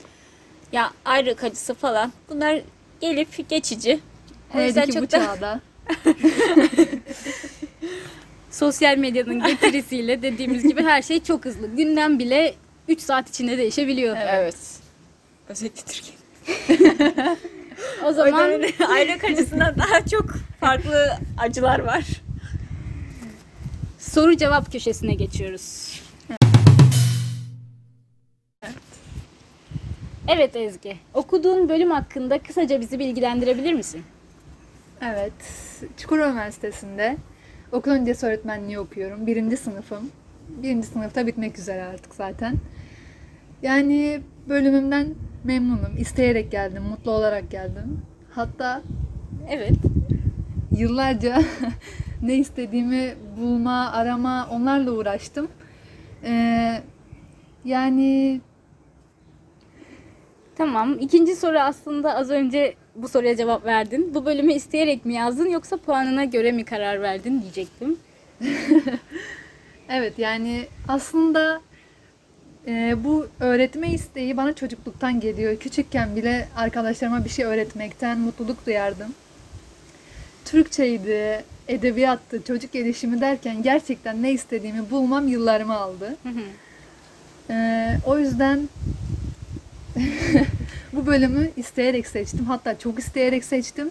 Ya 0.72 0.90
ayrılık 1.04 1.44
acısı 1.44 1.74
falan 1.74 2.12
bunlar 2.30 2.60
gelip 3.00 3.48
geçici. 3.48 4.00
O 4.54 4.54
Hele 4.54 4.64
yüzden 4.64 4.86
ki 4.86 4.90
bu 4.90 4.94
çok 4.94 5.12
da 5.12 5.18
çağda. 5.18 5.60
Sosyal 8.50 8.96
medyanın 8.96 9.46
getirisiyle 9.46 10.22
dediğimiz 10.22 10.62
gibi 10.62 10.82
her 10.82 11.02
şey 11.02 11.22
çok 11.22 11.44
hızlı. 11.44 11.76
Gündem 11.76 12.18
bile 12.18 12.54
3 12.88 13.00
saat 13.00 13.28
içinde 13.28 13.58
değişebiliyor. 13.58 14.16
Evet. 14.20 14.56
Özellikle 15.48 15.82
Türkiye. 15.82 16.18
O 18.04 18.12
zaman 18.12 18.50
yüzden 18.52 18.86
ayrılık 18.86 19.24
acısından 19.24 19.74
daha 19.78 20.06
çok 20.06 20.34
farklı 20.60 21.18
acılar 21.38 21.78
var. 21.78 22.04
soru 23.98 24.36
cevap 24.36 24.72
köşesine 24.72 25.14
geçiyoruz. 25.14 26.00
Evet 30.28 30.56
Ezgi, 30.56 30.96
okuduğun 31.14 31.68
bölüm 31.68 31.90
hakkında 31.90 32.38
kısaca 32.38 32.80
bizi 32.80 32.98
bilgilendirebilir 32.98 33.72
misin? 33.72 34.02
Evet, 35.02 35.32
Çukurova 35.96 36.28
Üniversitesi'nde 36.28 37.16
okul 37.72 37.90
öncesi 37.90 38.26
öğretmenliği 38.26 38.78
okuyorum. 38.78 39.26
Birinci 39.26 39.56
sınıfım. 39.56 40.10
Birinci 40.48 40.86
sınıfta 40.86 41.26
bitmek 41.26 41.58
üzere 41.58 41.84
artık 41.84 42.14
zaten. 42.14 42.54
Yani 43.62 44.20
bölümümden 44.48 45.14
memnunum. 45.44 45.96
İsteyerek 45.98 46.50
geldim, 46.50 46.82
mutlu 46.82 47.10
olarak 47.10 47.50
geldim. 47.50 48.02
Hatta 48.30 48.82
Evet. 49.50 49.72
yıllarca 50.76 51.42
ne 52.22 52.34
istediğimi 52.34 53.14
bulma, 53.40 53.90
arama, 53.92 54.48
onlarla 54.50 54.90
uğraştım. 54.90 55.48
Ee, 56.24 56.82
yani 57.64 58.40
Tamam. 60.58 60.98
İkinci 60.98 61.36
soru 61.36 61.58
aslında 61.58 62.14
az 62.14 62.30
önce 62.30 62.74
bu 62.94 63.08
soruya 63.08 63.36
cevap 63.36 63.64
verdin. 63.66 64.14
Bu 64.14 64.24
bölümü 64.26 64.52
isteyerek 64.52 65.04
mi 65.04 65.14
yazdın 65.14 65.50
yoksa 65.50 65.76
puanına 65.76 66.24
göre 66.24 66.52
mi 66.52 66.64
karar 66.64 67.02
verdin 67.02 67.42
diyecektim. 67.42 67.96
Evet 69.90 70.18
yani 70.18 70.66
aslında 70.88 71.60
e, 72.66 73.04
bu 73.04 73.28
öğretme 73.40 73.92
isteği 73.92 74.36
bana 74.36 74.52
çocukluktan 74.52 75.20
geliyor. 75.20 75.56
Küçükken 75.56 76.16
bile 76.16 76.48
arkadaşlarıma 76.56 77.24
bir 77.24 77.30
şey 77.30 77.44
öğretmekten 77.44 78.18
mutluluk 78.18 78.66
duyardım. 78.66 79.14
Türkçeydi, 80.44 81.44
edebiyattı, 81.68 82.42
çocuk 82.44 82.72
gelişimi 82.72 83.20
derken 83.20 83.62
gerçekten 83.62 84.22
ne 84.22 84.32
istediğimi 84.32 84.90
bulmam 84.90 85.28
yıllarımı 85.28 85.74
aldı. 85.76 86.16
Hı 86.22 86.28
hı. 86.28 86.42
E, 87.52 87.98
o 88.06 88.18
yüzden 88.18 88.68
bu 90.92 91.06
bölümü 91.06 91.50
isteyerek 91.56 92.06
seçtim. 92.06 92.44
Hatta 92.44 92.78
çok 92.78 92.98
isteyerek 92.98 93.44
seçtim. 93.44 93.90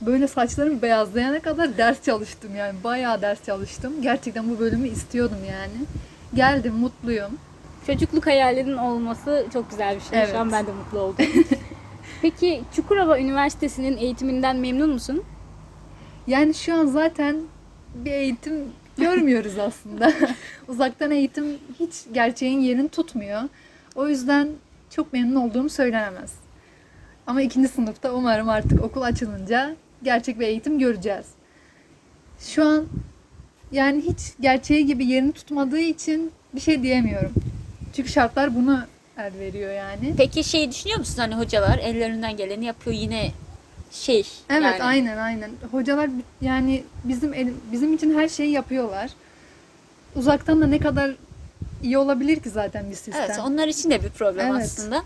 Böyle 0.00 0.28
saçlarım 0.28 0.82
beyazlayana 0.82 1.40
kadar 1.40 1.76
ders 1.76 2.02
çalıştım 2.02 2.56
yani. 2.56 2.74
Bayağı 2.84 3.22
ders 3.22 3.44
çalıştım. 3.44 3.92
Gerçekten 4.02 4.50
bu 4.50 4.58
bölümü 4.58 4.88
istiyordum 4.88 5.38
yani. 5.50 5.86
Geldim, 6.34 6.74
mutluyum. 6.74 7.38
Çocukluk 7.86 8.26
hayalinin 8.26 8.76
olması 8.76 9.46
çok 9.52 9.70
güzel 9.70 9.96
bir 9.96 10.00
şey. 10.00 10.18
Evet. 10.18 10.30
Şu 10.30 10.38
an 10.38 10.52
ben 10.52 10.66
de 10.66 10.72
mutlu 10.72 10.98
oldum. 10.98 11.26
Peki 12.22 12.62
Çukurova 12.76 13.18
Üniversitesi'nin 13.18 13.96
eğitiminden 13.96 14.56
memnun 14.56 14.90
musun? 14.90 15.22
Yani 16.26 16.54
şu 16.54 16.74
an 16.74 16.86
zaten 16.86 17.36
bir 17.94 18.10
eğitim 18.12 18.64
görmüyoruz 18.98 19.58
aslında. 19.58 20.12
Uzaktan 20.68 21.10
eğitim 21.10 21.58
hiç 21.80 21.94
gerçeğin 22.12 22.60
yerini 22.60 22.88
tutmuyor. 22.88 23.42
O 23.94 24.08
yüzden 24.08 24.48
çok 24.90 25.12
memnun 25.12 25.34
olduğum 25.36 25.68
söylenemez. 25.68 26.32
Ama 27.26 27.42
ikinci 27.42 27.68
sınıfta 27.68 28.12
umarım 28.12 28.48
artık 28.48 28.84
okul 28.84 29.02
açılınca 29.02 29.76
gerçek 30.02 30.40
bir 30.40 30.46
eğitim 30.46 30.78
göreceğiz. 30.78 31.26
Şu 32.38 32.64
an 32.64 32.86
yani 33.72 34.00
hiç 34.00 34.18
gerçeği 34.40 34.86
gibi 34.86 35.06
yerini 35.06 35.32
tutmadığı 35.32 35.80
için 35.80 36.32
bir 36.54 36.60
şey 36.60 36.82
diyemiyorum. 36.82 37.32
Çünkü 37.92 38.08
şartlar 38.08 38.54
bunu 38.54 38.80
el 39.18 39.32
veriyor 39.38 39.72
yani. 39.72 40.14
Peki 40.16 40.44
şey 40.44 40.70
düşünüyor 40.70 40.98
musun 40.98 41.18
hani 41.18 41.34
hocalar 41.34 41.78
ellerinden 41.78 42.36
geleni 42.36 42.64
yapıyor 42.64 42.96
yine 42.96 43.30
şey. 43.90 44.26
Evet 44.50 44.62
yani. 44.62 44.82
aynen 44.82 45.16
aynen. 45.18 45.50
Hocalar 45.70 46.10
yani 46.40 46.84
bizim 47.04 47.34
el- 47.34 47.52
bizim 47.72 47.94
için 47.94 48.18
her 48.18 48.28
şeyi 48.28 48.50
yapıyorlar. 48.50 49.10
Uzaktan 50.16 50.60
da 50.60 50.66
ne 50.66 50.78
kadar 50.78 51.10
iyi 51.82 51.98
olabilir 51.98 52.40
ki 52.40 52.50
zaten 52.50 52.90
bir 52.90 52.94
sistem. 52.94 53.24
Evet 53.28 53.38
onlar 53.46 53.68
için 53.68 53.90
de 53.90 54.02
bir 54.02 54.08
problem 54.08 54.52
Evet. 54.52 54.62
aslında. 54.64 55.02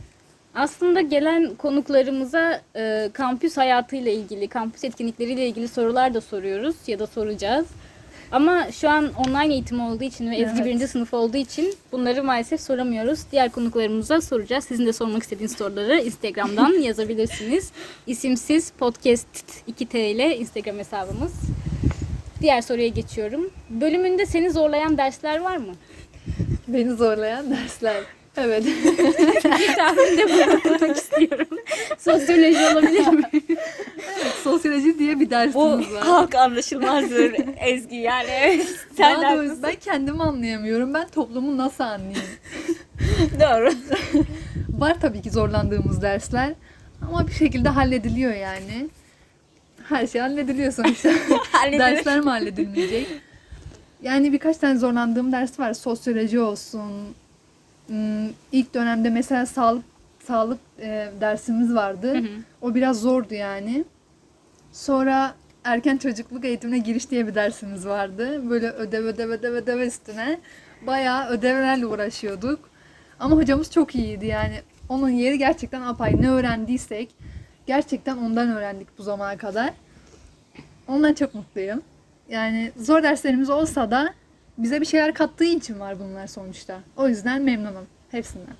Aslında 0.54 1.00
gelen 1.00 1.54
konuklarımıza 1.54 2.60
e, 2.76 3.10
kampüs 3.12 3.56
hayatıyla 3.56 4.12
ilgili, 4.12 4.48
kampüs 4.48 4.84
etkinlikleriyle 4.84 5.46
ilgili 5.46 5.68
sorular 5.68 6.14
da 6.14 6.20
soruyoruz 6.20 6.76
ya 6.86 6.98
da 6.98 7.06
soracağız. 7.06 7.66
Ama 8.32 8.72
şu 8.72 8.90
an 8.90 9.12
online 9.14 9.52
eğitim 9.54 9.80
olduğu 9.80 10.04
için 10.04 10.30
ve 10.30 10.36
Ezgi 10.36 10.52
Evet. 10.56 10.64
birinci 10.66 10.88
sınıf 10.88 11.14
olduğu 11.14 11.36
için 11.36 11.74
bunları 11.92 12.24
maalesef 12.24 12.60
soramıyoruz. 12.60 13.20
Diğer 13.32 13.50
konuklarımıza 13.50 14.20
soracağız. 14.20 14.64
Sizin 14.64 14.86
de 14.86 14.92
sormak 14.92 15.22
istediğiniz 15.22 15.56
soruları 15.56 16.00
Instagram'dan 16.00 16.72
yazabilirsiniz. 16.82 17.70
İsimsiz 18.06 18.70
podcast 18.70 19.26
2T 19.68 19.98
ile 19.98 20.38
Instagram 20.38 20.78
hesabımız. 20.78 21.32
Diğer 22.40 22.60
soruya 22.60 22.88
geçiyorum. 22.88 23.50
Bölümünde 23.70 24.26
seni 24.26 24.50
zorlayan 24.50 24.98
dersler 24.98 25.40
var 25.40 25.56
mı? 25.56 25.74
Beni 26.68 26.92
zorlayan 26.92 27.50
dersler. 27.50 28.02
Evet. 28.36 28.64
Bir 29.44 29.74
tahminde 29.76 30.24
bulunmak 30.28 30.96
istiyorum. 30.96 31.46
Sosyoloji 31.98 32.66
olabilir 32.72 33.06
mi? 33.06 33.24
Sosyoloji 34.44 34.98
diye 34.98 35.20
bir 35.20 35.30
dersimiz 35.30 35.92
var. 35.92 36.02
halk 36.02 36.34
anlaşılmazdır 36.34 37.34
Ezgi 37.60 37.96
yani. 37.96 38.28
Evet, 38.30 38.66
sen 38.96 39.18
de 39.18 39.22
Daha 39.22 39.36
doğrusu 39.36 39.62
ben 39.62 39.74
kendimi 39.74 40.22
anlayamıyorum. 40.22 40.94
Ben 40.94 41.08
toplumu 41.08 41.56
nasıl 41.56 41.84
anlayayım? 41.84 42.26
Doğru. 43.40 43.72
Var 44.78 44.96
tabii 45.00 45.22
ki 45.22 45.30
zorlandığımız 45.30 46.02
dersler. 46.02 46.52
Ama 47.08 47.26
bir 47.26 47.32
şekilde 47.32 47.68
hallediliyor 47.68 48.34
yani. 48.34 48.88
Her 49.88 50.06
şey 50.06 50.20
hallediliyor 50.20 50.72
sonuçta. 50.72 51.10
Dersler 51.72 52.20
mi 52.20 52.30
halledilmeyecek? 52.30 53.06
Yani 54.02 54.32
birkaç 54.32 54.56
tane 54.56 54.78
zorlandığım 54.78 55.32
ders 55.32 55.58
var. 55.60 55.74
Sosyoloji 55.74 56.40
olsun. 56.40 56.82
Hmm, 57.86 58.28
İlk 58.52 58.74
dönemde 58.74 59.10
mesela 59.10 59.46
sağlık 59.46 59.84
sağlık 60.26 60.58
e, 60.80 61.08
dersimiz 61.20 61.74
vardı. 61.74 62.14
Hı 62.14 62.18
hı. 62.18 62.28
O 62.62 62.74
biraz 62.74 63.00
zordu 63.00 63.34
yani. 63.34 63.84
Sonra 64.72 65.34
erken 65.64 65.96
çocukluk 65.96 66.44
eğitimine 66.44 66.78
giriş 66.78 67.10
diye 67.10 67.26
bir 67.26 67.34
dersimiz 67.34 67.86
vardı. 67.86 68.50
Böyle 68.50 68.70
ödev 68.70 69.04
ödev 69.04 69.28
ödev 69.28 69.52
ödev 69.52 69.78
üstüne 69.80 70.40
bayağı 70.86 71.28
ödevlerle 71.28 71.86
uğraşıyorduk. 71.86 72.70
Ama 73.20 73.36
hocamız 73.36 73.70
çok 73.70 73.94
iyiydi 73.94 74.26
yani. 74.26 74.60
Onun 74.88 75.08
yeri 75.08 75.38
gerçekten 75.38 75.80
apayrı. 75.82 76.22
Ne 76.22 76.30
öğrendiysek 76.30 77.14
gerçekten 77.66 78.16
ondan 78.16 78.48
öğrendik 78.48 78.98
bu 78.98 79.02
zamana 79.02 79.36
kadar. 79.36 79.70
Ondan 80.88 81.14
çok 81.14 81.34
mutluyum. 81.34 81.82
Yani 82.28 82.72
zor 82.76 83.02
derslerimiz 83.02 83.50
olsa 83.50 83.90
da 83.90 84.14
bize 84.58 84.80
bir 84.80 84.86
şeyler 84.86 85.14
kattığı 85.14 85.44
için 85.44 85.80
var 85.80 85.98
bunlar 86.00 86.26
sonuçta. 86.26 86.78
O 86.96 87.08
yüzden 87.08 87.42
memnunum 87.42 87.86
hepsinden. 88.10 88.54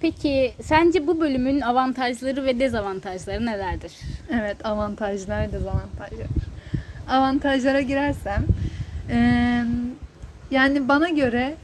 Peki 0.00 0.52
sence 0.62 1.06
bu 1.06 1.20
bölümün 1.20 1.60
avantajları 1.60 2.44
ve 2.44 2.60
dezavantajları 2.60 3.46
nelerdir? 3.46 3.92
Evet 4.32 4.66
avantajlar 4.66 5.52
dezavantajlar. 5.52 6.26
Avantajlara 7.08 7.80
girersem 7.80 8.46
yani 10.50 10.88
bana 10.88 11.08
göre 11.08 11.54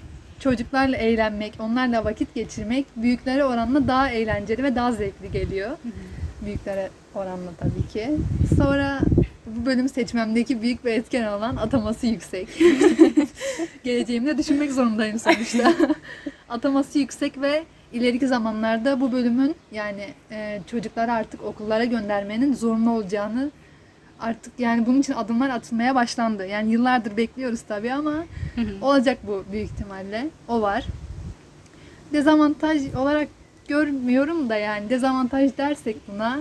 çocuklarla 0.41 0.97
eğlenmek, 0.97 1.55
onlarla 1.59 2.05
vakit 2.05 2.35
geçirmek 2.35 2.87
büyüklere 2.97 3.45
oranla 3.45 3.89
daha 3.89 4.11
eğlenceli 4.11 4.63
ve 4.63 4.75
daha 4.75 4.93
zevkli 4.93 5.33
geliyor. 5.33 5.71
Büyüklere 6.45 6.91
oranla 7.17 7.51
tabii 7.59 7.93
ki. 7.93 8.11
Sonra 8.57 9.01
bu 9.47 9.67
bölüm 9.67 9.89
seçmemdeki 9.89 10.63
büyük 10.63 10.85
bir 10.85 10.91
etken 10.91 11.33
olan 11.33 11.57
ataması 11.57 12.07
yüksek. 12.07 12.49
Geleceğimde 13.85 14.39
düşünmek 14.39 14.73
zorundayım 14.73 15.19
sonuçta. 15.19 15.75
ataması 16.49 16.99
yüksek 16.99 17.41
ve 17.41 17.65
ileriki 17.93 18.27
zamanlarda 18.27 19.01
bu 19.01 19.13
bölümün 19.13 19.55
yani 19.73 20.09
e, 20.31 20.61
çocukları 20.71 21.13
artık 21.13 21.45
okullara 21.45 21.85
göndermenin 21.85 22.55
zorunlu 22.55 22.91
olacağını 22.91 23.51
artık 24.21 24.53
yani 24.59 24.87
bunun 24.87 25.01
için 25.01 25.13
adımlar 25.13 25.51
atılmaya 25.51 25.95
başlandı. 25.95 26.47
Yani 26.47 26.73
yıllardır 26.73 27.17
bekliyoruz 27.17 27.61
tabii 27.69 27.93
ama 27.93 28.25
olacak 28.83 29.19
bu 29.27 29.45
büyük 29.53 29.71
ihtimalle. 29.71 30.27
O 30.49 30.61
var. 30.61 30.85
Dezavantaj 32.13 32.95
olarak 32.95 33.29
görmüyorum 33.69 34.49
da 34.49 34.57
yani 34.57 34.91
dezavantaj 34.91 35.59
dersek 35.59 35.97
buna 36.09 36.41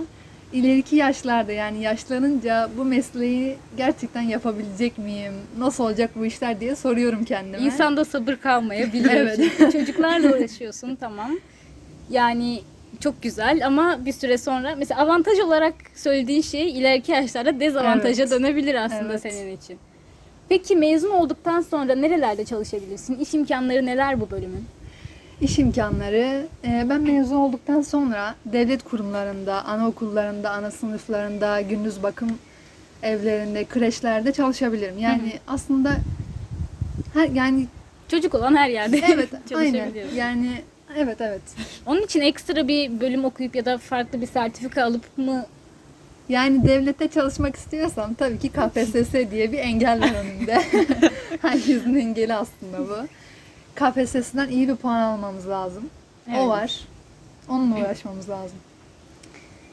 ileriki 0.54 0.96
yaşlarda 0.96 1.52
yani 1.52 1.82
yaşlanınca 1.82 2.70
bu 2.76 2.84
mesleği 2.84 3.56
gerçekten 3.76 4.22
yapabilecek 4.22 4.98
miyim? 4.98 5.32
Nasıl 5.58 5.84
olacak 5.84 6.10
bu 6.16 6.26
işler 6.26 6.60
diye 6.60 6.76
soruyorum 6.76 7.24
kendime. 7.24 7.58
İnsanda 7.58 8.04
sabır 8.04 8.36
kalmayabilir. 8.36 9.10
Evet. 9.14 9.38
Çocuklarla 9.72 10.36
uğraşıyorsun 10.36 10.94
tamam. 10.94 11.30
Yani 12.10 12.60
çok 13.00 13.22
güzel 13.22 13.66
ama 13.66 13.98
bir 14.04 14.12
süre 14.12 14.38
sonra 14.38 14.74
mesela 14.76 15.00
avantaj 15.00 15.38
olarak 15.40 15.74
söylediğin 15.94 16.42
şey 16.42 16.70
ileriki 16.78 17.12
yaşlarda 17.12 17.60
dezavantaja 17.60 18.22
Evet. 18.22 18.32
dönebilir 18.32 18.74
aslında 18.74 19.10
Evet. 19.12 19.22
senin 19.22 19.56
için. 19.56 19.78
Peki 20.48 20.76
mezun 20.76 21.10
olduktan 21.10 21.60
sonra 21.60 21.94
nerelerde 21.94 22.44
çalışabilirsin? 22.44 23.18
İş 23.18 23.34
imkanları 23.34 23.86
neler 23.86 24.20
bu 24.20 24.30
bölümün? 24.30 24.64
İş 25.44 25.58
imkanları. 25.58 26.46
e, 26.64 26.86
Ben 26.88 27.00
mezun 27.00 27.36
olduktan 27.36 27.80
sonra 27.80 28.34
devlet 28.46 28.84
kurumlarında, 28.84 29.64
anaokullarında, 29.64 30.50
ana 30.50 30.70
sınıflarında, 30.70 31.60
gündüz 31.60 32.02
bakım 32.02 32.38
evlerinde, 33.02 33.64
kreşlerde 33.64 34.32
çalışabilirim. 34.32 34.98
Yani 34.98 35.32
aslında 35.46 35.96
Her, 37.14 37.28
yani 37.28 37.66
Çocuk 38.08 38.34
olan 38.34 38.56
her 38.56 38.68
yerde 38.68 39.00
evet 39.12 39.28
aynen. 39.54 39.92
Yani 40.14 40.50
evet 40.96 41.20
evet. 41.20 41.42
Onun 41.86 42.02
için 42.02 42.20
ekstra 42.20 42.68
bir 42.68 43.00
bölüm 43.00 43.24
okuyup 43.24 43.56
ya 43.56 43.64
da 43.64 43.78
farklı 43.78 44.20
bir 44.20 44.26
sertifika 44.26 44.84
alıp 44.84 45.18
mı 45.18 45.46
Yani 46.28 46.68
devlette 46.68 47.08
çalışmak 47.08 47.56
istiyorsam 47.56 48.14
tabii 48.14 48.38
ki 48.38 48.48
KPSS 48.48 49.30
diye 49.30 49.52
bir 49.52 49.58
engel 49.58 50.00
var 50.00 50.12
önümde. 50.24 50.62
Herkesin 51.42 51.94
engeli 51.94 52.34
aslında 52.34 52.78
bu. 52.78 53.06
KPSS'den 53.74 54.48
iyi 54.48 54.68
bir 54.68 54.76
puan 54.76 55.00
almamız 55.00 55.48
lazım. 55.48 55.90
Evet. 56.28 56.38
O 56.40 56.48
var. 56.48 56.80
Onunla 57.48 57.80
uğraşmamız 57.80 58.28
lazım. 58.28 58.58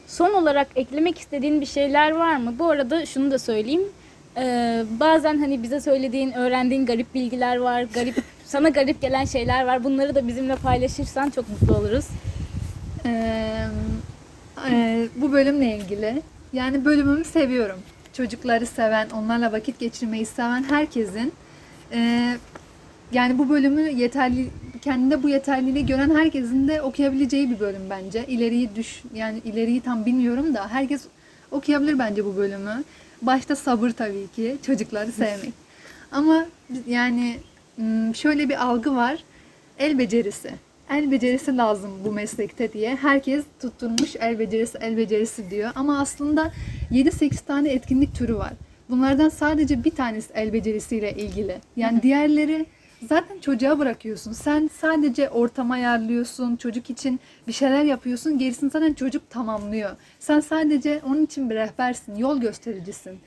Son 0.07 0.33
olarak 0.33 0.67
eklemek 0.75 1.19
istediğin 1.19 1.61
bir 1.61 1.65
şeyler 1.65 2.11
var 2.11 2.37
mı? 2.37 2.53
Bu 2.59 2.69
arada 2.69 3.05
şunu 3.05 3.31
da 3.31 3.39
söyleyeyim. 3.39 3.83
Ee, 4.37 4.83
bazen 4.99 5.37
hani 5.37 5.63
bize 5.63 5.81
söylediğin, 5.81 6.31
öğrendiğin 6.31 6.85
garip 6.85 7.13
bilgiler 7.13 7.57
var. 7.57 7.81
Garip 7.93 8.15
sana 8.45 8.69
garip 8.69 9.01
gelen 9.01 9.25
şeyler 9.25 9.65
var. 9.65 9.83
Bunları 9.83 10.15
da 10.15 10.27
bizimle 10.27 10.55
paylaşırsan 10.55 11.29
çok 11.29 11.49
mutlu 11.49 11.77
oluruz. 11.77 12.05
Ee, 13.05 13.67
e, 14.69 15.07
bu 15.15 15.31
bölümle 15.31 15.77
ilgili. 15.77 16.21
Yani 16.53 16.85
bölümümü 16.85 17.25
seviyorum. 17.25 17.79
Çocukları 18.13 18.65
seven, 18.65 19.09
onlarla 19.09 19.51
vakit 19.51 19.79
geçirmeyi 19.79 20.25
seven 20.25 20.63
herkesin 20.63 21.33
e, 21.93 22.31
yani 23.11 23.37
bu 23.37 23.49
bölümü 23.49 23.89
yeterli 23.89 24.49
kendinde 24.81 25.23
bu 25.23 25.29
yeterliliği 25.29 25.85
gören 25.85 26.15
herkesin 26.15 26.67
de 26.67 26.81
okuyabileceği 26.81 27.49
bir 27.49 27.59
bölüm 27.59 27.81
bence. 27.89 28.25
İleriyi 28.27 28.69
düş 28.75 29.03
yani 29.13 29.39
ileriyi 29.45 29.81
tam 29.81 30.05
bilmiyorum 30.05 30.53
da 30.53 30.67
herkes 30.67 31.01
okuyabilir 31.51 31.99
bence 31.99 32.25
bu 32.25 32.37
bölümü. 32.37 32.83
Başta 33.21 33.55
sabır 33.55 33.89
tabii 33.89 34.27
ki, 34.35 34.57
çocukları 34.65 35.11
sevmek. 35.11 35.53
Ama 36.11 36.45
yani 36.87 37.37
şöyle 38.13 38.49
bir 38.49 38.65
algı 38.65 38.95
var. 38.95 39.23
El 39.79 39.97
becerisi. 39.99 40.51
El 40.89 41.11
becerisi 41.11 41.57
lazım 41.57 41.91
bu 42.05 42.11
meslekte 42.11 42.73
diye. 42.73 42.95
Herkes 42.95 43.43
tutturmuş 43.61 44.15
el 44.15 44.39
becerisi, 44.39 44.77
el 44.81 44.97
becerisi 44.97 45.51
diyor. 45.51 45.71
Ama 45.75 45.99
aslında 45.99 46.51
7-8 46.91 47.45
tane 47.45 47.69
etkinlik 47.69 48.15
türü 48.15 48.35
var. 48.35 48.53
Bunlardan 48.89 49.29
sadece 49.29 49.83
bir 49.83 49.91
tanesi 49.91 50.33
el 50.33 50.53
becerisiyle 50.53 51.13
ilgili. 51.13 51.57
Yani 51.75 52.03
diğerleri 52.03 52.65
zaten 53.07 53.39
çocuğa 53.39 53.79
bırakıyorsun. 53.79 54.31
Sen 54.31 54.69
sadece 54.73 55.29
ortama 55.29 55.73
ayarlıyorsun, 55.73 56.55
çocuk 56.55 56.89
için 56.89 57.19
bir 57.47 57.53
şeyler 57.53 57.83
yapıyorsun. 57.83 58.37
Gerisini 58.37 58.69
zaten 58.69 58.93
çocuk 58.93 59.29
tamamlıyor. 59.29 59.89
Sen 60.19 60.39
sadece 60.39 61.01
onun 61.07 61.25
için 61.25 61.49
bir 61.49 61.55
rehbersin, 61.55 62.15
yol 62.15 62.41
göstericisin. 62.41 63.19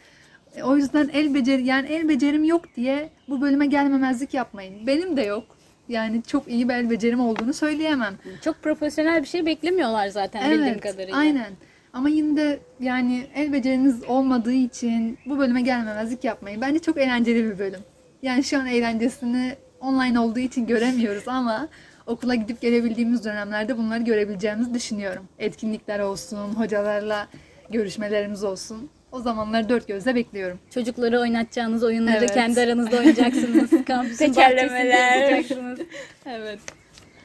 E, 0.56 0.62
O 0.62 0.76
yüzden 0.76 1.10
el 1.12 1.34
beceri 1.34 1.64
yani 1.64 1.86
el 1.88 2.08
becerim 2.08 2.44
yok 2.44 2.64
diye 2.76 3.08
bu 3.28 3.40
bölüme 3.40 3.66
gelmemezlik 3.66 4.34
yapmayın. 4.34 4.86
Benim 4.86 5.16
de 5.16 5.22
yok. 5.22 5.44
Yani 5.88 6.22
çok 6.22 6.48
iyi 6.48 6.68
bir 6.68 6.74
el 6.74 6.90
becerim 6.90 7.20
olduğunu 7.20 7.52
söyleyemem. 7.52 8.14
Çok 8.44 8.62
profesyonel 8.62 9.22
bir 9.22 9.26
şey 9.28 9.46
beklemiyorlar 9.46 10.08
zaten 10.08 10.50
bildiğim 10.50 10.64
Evet, 10.72 10.80
kadarıyla. 10.80 11.16
aynen. 11.18 11.50
Ama 11.92 12.08
yine 12.08 12.36
de 12.36 12.58
yani 12.80 13.26
el 13.34 13.52
beceriniz 13.52 14.04
olmadığı 14.04 14.52
için 14.52 15.18
bu 15.26 15.38
bölüme 15.38 15.62
gelmemezlik 15.62 16.24
yapmayın. 16.24 16.60
Bence 16.60 16.78
çok 16.78 16.96
eğlenceli 16.98 17.44
bir 17.44 17.58
bölüm. 17.58 17.80
Yani 18.22 18.44
şu 18.44 18.58
an 18.58 18.66
eğlencesini 18.66 19.56
online 19.84 20.20
olduğu 20.20 20.38
için 20.38 20.66
göremiyoruz 20.66 21.28
ama 21.28 21.68
okula 22.06 22.34
gidip 22.34 22.60
gelebildiğimiz 22.60 23.24
dönemlerde 23.24 23.78
bunları 23.78 24.02
görebileceğimizi 24.02 24.74
düşünüyorum. 24.74 25.24
Etkinlikler 25.38 25.98
olsun, 26.00 26.54
hocalarla 26.54 27.28
görüşmelerimiz 27.70 28.44
olsun. 28.44 28.90
O 29.12 29.20
zamanları 29.20 29.68
dört 29.68 29.88
gözle 29.88 30.14
bekliyorum. 30.14 30.58
Çocukları 30.70 31.20
oynatacağınız 31.20 31.84
oyunları 31.84 32.16
Evet. 32.18 32.34
kendi 32.34 32.60
aranızda 32.60 32.96
oynayacaksınız. 32.96 33.70
Kampüsün 33.86 34.16
Tekerlemeler. 34.32 34.70
bahçesinde 34.70 35.30
yapacaksınız. 35.34 35.80
Evet. 36.26 36.58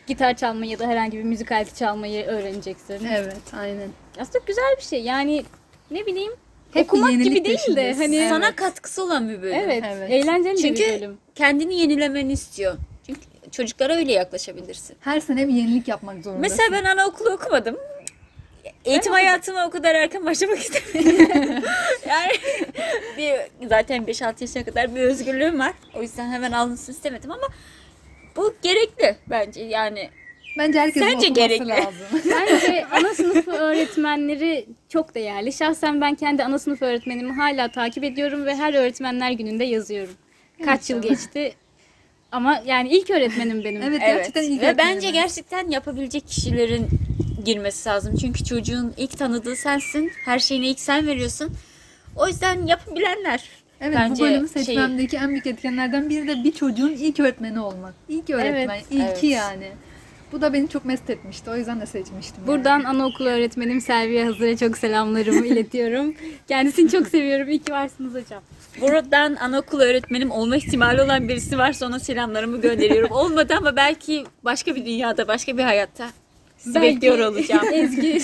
Gitar 0.08 0.34
çalmayı 0.38 0.72
ya 0.72 0.80
da 0.80 0.88
herhangi 0.88 1.18
bir 1.18 1.24
müzik 1.24 1.52
aleti 1.52 1.76
çalmayı 1.76 2.26
öğreneceksin. 2.26 3.06
Evet, 3.14 3.38
aynen. 3.60 3.90
Aslında 4.20 4.40
güzel 4.48 4.76
bir 4.78 4.84
şey. 4.84 5.04
Yani 5.04 5.44
ne 5.92 6.06
bileyim 6.06 6.32
Hep 6.74 6.86
okumak 6.86 7.12
gibi 7.12 7.46
değil 7.46 7.76
de 7.76 7.94
hani 7.94 8.16
Evet. 8.16 8.30
Sana 8.30 8.56
katkısı 8.56 9.04
olan 9.04 9.30
bir 9.30 9.42
bölüm. 9.42 9.56
evet, 9.56 9.84
Evet. 9.88 10.12
eğlenceli 10.12 10.58
Çünkü 10.58 10.82
bir 10.84 10.90
bölüm. 10.94 11.18
kendini 11.36 11.76
yenilemeni 11.80 12.32
istiyor. 12.32 12.78
Çünkü 13.08 13.22
çocuklara 13.52 13.96
öyle 13.96 14.12
yaklaşabilirsin. 14.12 14.96
Her 15.00 15.20
sene 15.20 15.48
bir 15.48 15.54
yenilik 15.54 15.88
yapmak 15.88 16.24
zorundasın. 16.24 16.42
Mesela 16.42 16.70
ben 16.72 16.84
anaokulu 16.84 17.30
okumadım. 17.30 17.78
Eğitim 18.86 19.14
hayatıma 19.14 19.68
o 19.68 19.70
kadar 19.70 19.96
erken 19.96 20.26
başlamak 20.26 20.58
istemedim. 20.60 21.16
yani 22.08 22.32
bir, 23.18 23.68
zaten 23.70 24.04
5-6 24.04 24.34
yaşına 24.42 24.64
kadar 24.66 24.96
bir 24.96 25.02
özgürlüğüm 25.02 25.60
var. 25.60 25.74
O 25.96 26.02
yüzden 26.02 26.32
hemen 26.32 26.52
alınsın 26.52 26.94
istemedim 26.94 27.32
ama 27.32 27.48
bu 28.36 28.54
gerekli 28.62 29.16
bence 29.30 29.64
yani. 29.64 30.10
Bence 30.60 30.80
herkesin 30.80 31.00
Sence 31.00 31.16
okuması 31.18 31.34
gerekli. 31.34 31.68
lazım. 31.68 32.08
Bence 32.32 32.86
ana 32.92 33.14
sınıfı 33.14 33.52
öğretmenleri 33.52 34.66
çok 34.90 35.16
değerli. 35.16 35.54
Şahsen 35.54 36.02
ben 36.02 36.16
kendi 36.16 36.44
ana 36.44 36.60
sınıf 36.60 36.82
öğretmenimi 36.82 37.34
hala 37.34 37.68
takip 37.68 38.04
ediyorum 38.04 38.46
ve 38.46 38.56
her 38.56 38.74
öğretmenler 38.74 39.32
gününde 39.32 39.64
yazıyorum. 39.64 40.14
Kaç 40.66 40.90
yıl 40.90 41.02
geçti 41.02 41.54
ama 42.32 42.64
yani 42.66 42.90
ilk 42.90 43.10
öğretmenim 43.10 43.64
benim. 43.64 43.82
Evet, 43.90 44.02
Evet. 44.04 44.16
gerçekten 44.16 44.44
iyi 44.44 44.62
Ve 44.62 44.78
bence 44.78 45.12
gerçekten 45.12 45.70
yapabilecek 45.70 46.28
kişilerin 46.28 46.88
girmesi 47.46 47.90
lazım. 47.90 48.16
Çünkü 48.22 48.44
çocuğun 48.44 48.94
ilk 48.98 49.18
tanıdığı 49.18 49.56
sensin. 49.56 50.12
Her 50.26 50.40
şeyini 50.40 50.68
ilk 50.68 50.80
sen 50.80 51.08
veriyorsun. 51.08 51.52
O 52.16 52.28
yüzden 52.28 52.68
yapabilenler. 52.68 53.44
Evet 53.82 53.96
Bence 53.98 54.24
bu 54.24 54.28
bölümü 54.28 54.50
şey- 54.50 54.64
seçmemdeki 54.64 55.18
en 55.18 55.30
büyük 55.30 55.48
etkenlerden 55.48 56.10
biri 56.10 56.28
de 56.28 56.44
bir 56.44 56.52
çocuğun 56.52 56.90
ilk 56.90 57.20
öğretmeni 57.20 57.60
olmak. 57.60 57.94
İlk 58.10 58.30
öğretmen, 58.30 58.76
Evet, 58.76 58.86
ilki 58.92 59.04
evet. 59.06 59.24
yani. 59.24 59.68
Bu 60.32 60.42
da 60.42 60.54
beni 60.54 60.70
çok 60.70 60.86
mest 60.86 61.10
etmişti. 61.10 61.50
O 61.50 61.56
yüzden 61.56 61.82
de 61.82 61.86
seçmiştim. 61.86 62.48
Buradan 62.48 62.84
anaokulu 62.84 63.30
öğretmenim 63.30 63.82
Selviye 63.82 64.26
Hazır'a 64.26 64.58
çok 64.58 64.78
selamlarımı 64.78 65.46
iletiyorum. 65.48 66.16
Kendisini 66.48 66.92
çok 66.92 67.08
seviyorum. 67.08 67.50
İyi 67.50 67.60
ki 67.60 67.72
varsınız 67.72 68.14
hocam. 68.14 68.44
Buradan 68.82 69.36
anaokulu 69.36 69.84
öğretmenim 69.84 70.32
olma 70.32 70.56
ihtimali 70.56 71.02
olan 71.02 71.28
birisi 71.30 71.58
varsa 71.58 71.86
ona 71.86 72.00
selamlarımı 72.00 72.62
gönderiyorum. 72.62 73.12
Olmadı 73.12 73.54
ama 73.58 73.76
belki 73.76 74.24
başka 74.46 74.76
bir 74.76 74.86
dünyada, 74.86 75.28
başka 75.28 75.58
bir 75.58 75.64
hayatta 75.64 76.10
sizi 76.58 76.76
Belki 76.76 76.96
bekliyor 76.96 77.20
olacağım. 77.20 77.68
Ezgi. 77.74 78.08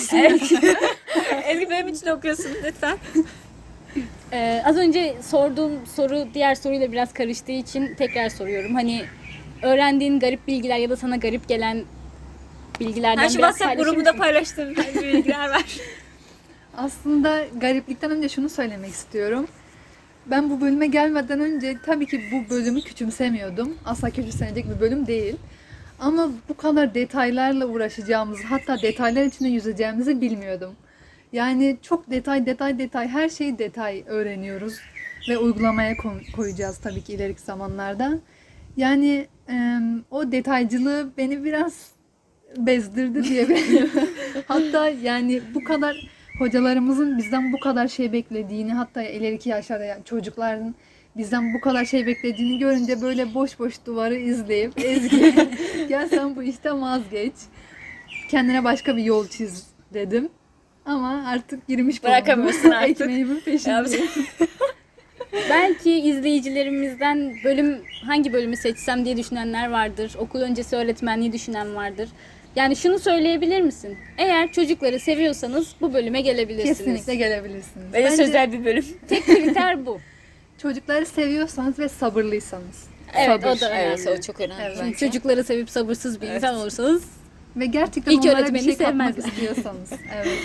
Ezgi 1.46 1.70
benim 1.70 1.88
için 1.88 2.06
okuyorsun 2.06 2.50
lütfen. 2.64 2.98
Ee, 4.32 4.62
az 4.64 4.76
önce 4.76 5.16
sorduğum 5.22 5.72
soru 5.96 6.26
diğer 6.34 6.54
soruyla 6.54 6.92
biraz 6.92 7.12
karıştığı 7.12 7.52
için 7.52 7.94
tekrar 7.94 8.28
soruyorum. 8.28 8.74
Hani 8.74 9.04
öğrendiğin 9.62 10.20
garip 10.20 10.46
bilgiler 10.46 10.78
ya 10.78 10.90
da 10.90 10.96
sana 10.96 11.16
garip 11.16 11.48
gelen 11.48 11.84
bilgilerden 12.80 13.22
Ha, 13.22 13.28
şu 13.28 13.38
biraz 13.38 13.58
WhatsApp 13.58 13.80
grubunda 13.84 14.12
paylaştığım 14.12 14.76
bilgiler 15.02 15.48
var. 15.48 15.64
Aslında 16.76 17.44
gariplikten 17.60 18.10
önce 18.10 18.28
şunu 18.28 18.48
söylemek 18.48 18.90
istiyorum. 18.90 19.46
Ben 20.26 20.50
bu 20.50 20.60
bölüme 20.60 20.86
gelmeden 20.86 21.40
önce 21.40 21.76
tabii 21.86 22.06
ki 22.06 22.20
bu 22.32 22.50
bölümü 22.50 22.80
küçümsemiyordum. 22.82 23.74
Asla 23.84 24.10
küçümsenecek 24.10 24.64
bir 24.74 24.80
bölüm 24.80 25.06
değil. 25.06 25.36
Ama 26.00 26.30
bu 26.48 26.56
kadar 26.56 26.94
detaylarla 26.94 27.66
uğraşacağımızı, 27.66 28.42
hatta 28.42 28.82
detaylar 28.82 29.24
içinde 29.24 29.48
yüzeceğimizi 29.48 30.20
bilmiyordum. 30.20 30.74
Yani 31.32 31.76
çok 31.82 32.10
detay 32.10 32.46
detay 32.46 32.78
detay 32.78 33.08
her 33.08 33.28
şeyi 33.28 33.58
detay 33.58 34.04
öğreniyoruz 34.06 34.74
ve 35.28 35.38
uygulamaya 35.38 35.92
ko- 35.92 36.32
koyacağız 36.32 36.78
tabii 36.78 37.02
ki 37.02 37.12
ileriki 37.12 37.42
zamanlarda. 37.42 38.18
Yani 38.76 39.26
em, 39.48 40.04
o 40.10 40.32
detaycılığı 40.32 41.10
beni 41.18 41.44
biraz 41.44 41.72
bezdirdi 42.56 43.24
diyebilirim. 43.24 43.90
hatta 44.48 44.88
yani 44.88 45.42
bu 45.54 45.64
kadar 45.64 46.08
hocalarımızın 46.38 47.18
bizden 47.18 47.52
bu 47.52 47.60
kadar 47.60 47.88
şey 47.88 48.12
beklediğini 48.12 48.72
hatta 48.72 49.02
ileriki 49.02 49.48
yaşlarda 49.48 49.84
yani 49.84 50.04
çocukların 50.04 50.74
bizden 51.16 51.54
bu 51.54 51.60
kadar 51.60 51.84
şey 51.84 52.06
beklediğini 52.06 52.58
görünce 52.58 53.02
böyle 53.02 53.34
boş 53.34 53.58
boş 53.58 53.74
duvarı 53.86 54.16
izleyip 54.16 54.72
Ezgi 54.84 55.34
gel 55.88 56.08
sen 56.08 56.36
bu 56.36 56.42
işten 56.42 56.82
vazgeç. 56.82 57.34
Kendine 58.30 58.64
başka 58.64 58.96
bir 58.96 59.04
yol 59.04 59.28
çiz 59.28 59.66
dedim. 59.94 60.28
Ama 60.84 61.24
artık 61.26 61.68
girmiş 61.68 62.04
Bırakamıyorsun 62.04 62.70
artık. 62.70 63.00
Ekmeğimin 63.00 63.40
peşindeyim. 63.40 64.08
Belki 65.50 65.92
izleyicilerimizden 65.92 67.34
bölüm 67.44 67.78
hangi 68.06 68.32
bölümü 68.32 68.56
seçsem 68.56 69.04
diye 69.04 69.16
düşünenler 69.16 69.70
vardır. 69.70 70.14
Okul 70.18 70.40
öncesi 70.40 70.76
öğretmenliği 70.76 71.32
düşünen 71.32 71.74
vardır. 71.74 72.08
Yani 72.56 72.76
şunu 72.76 72.98
söyleyebilir 72.98 73.60
misin? 73.60 73.98
Eğer 74.18 74.52
çocukları 74.52 75.00
seviyorsanız 75.00 75.68
bu 75.80 75.94
bölüme 75.94 76.20
gelebilirsiniz. 76.20 76.78
Kesinlikle 76.78 77.14
gelebilirsiniz. 77.14 77.92
Böyle 77.92 78.04
Bence 78.04 78.16
sözel 78.16 78.52
bir 78.52 78.64
bölüm. 78.64 78.84
Tek 79.08 79.26
kriter 79.26 79.86
bu. 79.86 80.00
çocukları 80.62 81.06
seviyorsanız 81.06 81.78
ve 81.78 81.88
sabırlıysanız. 81.88 82.84
Evet 83.14 83.42
Sabır. 83.42 83.56
o 83.56 83.60
da 83.60 83.70
önemli. 83.70 84.00
Evet, 84.04 84.18
o 84.18 84.22
çok 84.22 84.40
önemli. 84.40 84.62
Evet. 84.62 84.76
Çünkü 84.80 84.98
çocukları 84.98 85.44
sevip 85.44 85.70
sabırsız 85.70 86.20
bir 86.20 86.26
Evet. 86.26 86.36
insan 86.36 86.54
olursanız 86.54 87.02
Ve 87.56 87.66
gerçekten 87.66 88.12
İlk 88.12 88.24
onlara 88.24 88.54
bir 88.54 88.60
şey 88.60 88.76
katmak 88.76 88.88
sevmezler. 89.14 89.28
istiyorsanız. 89.32 89.90
Evet. 90.16 90.38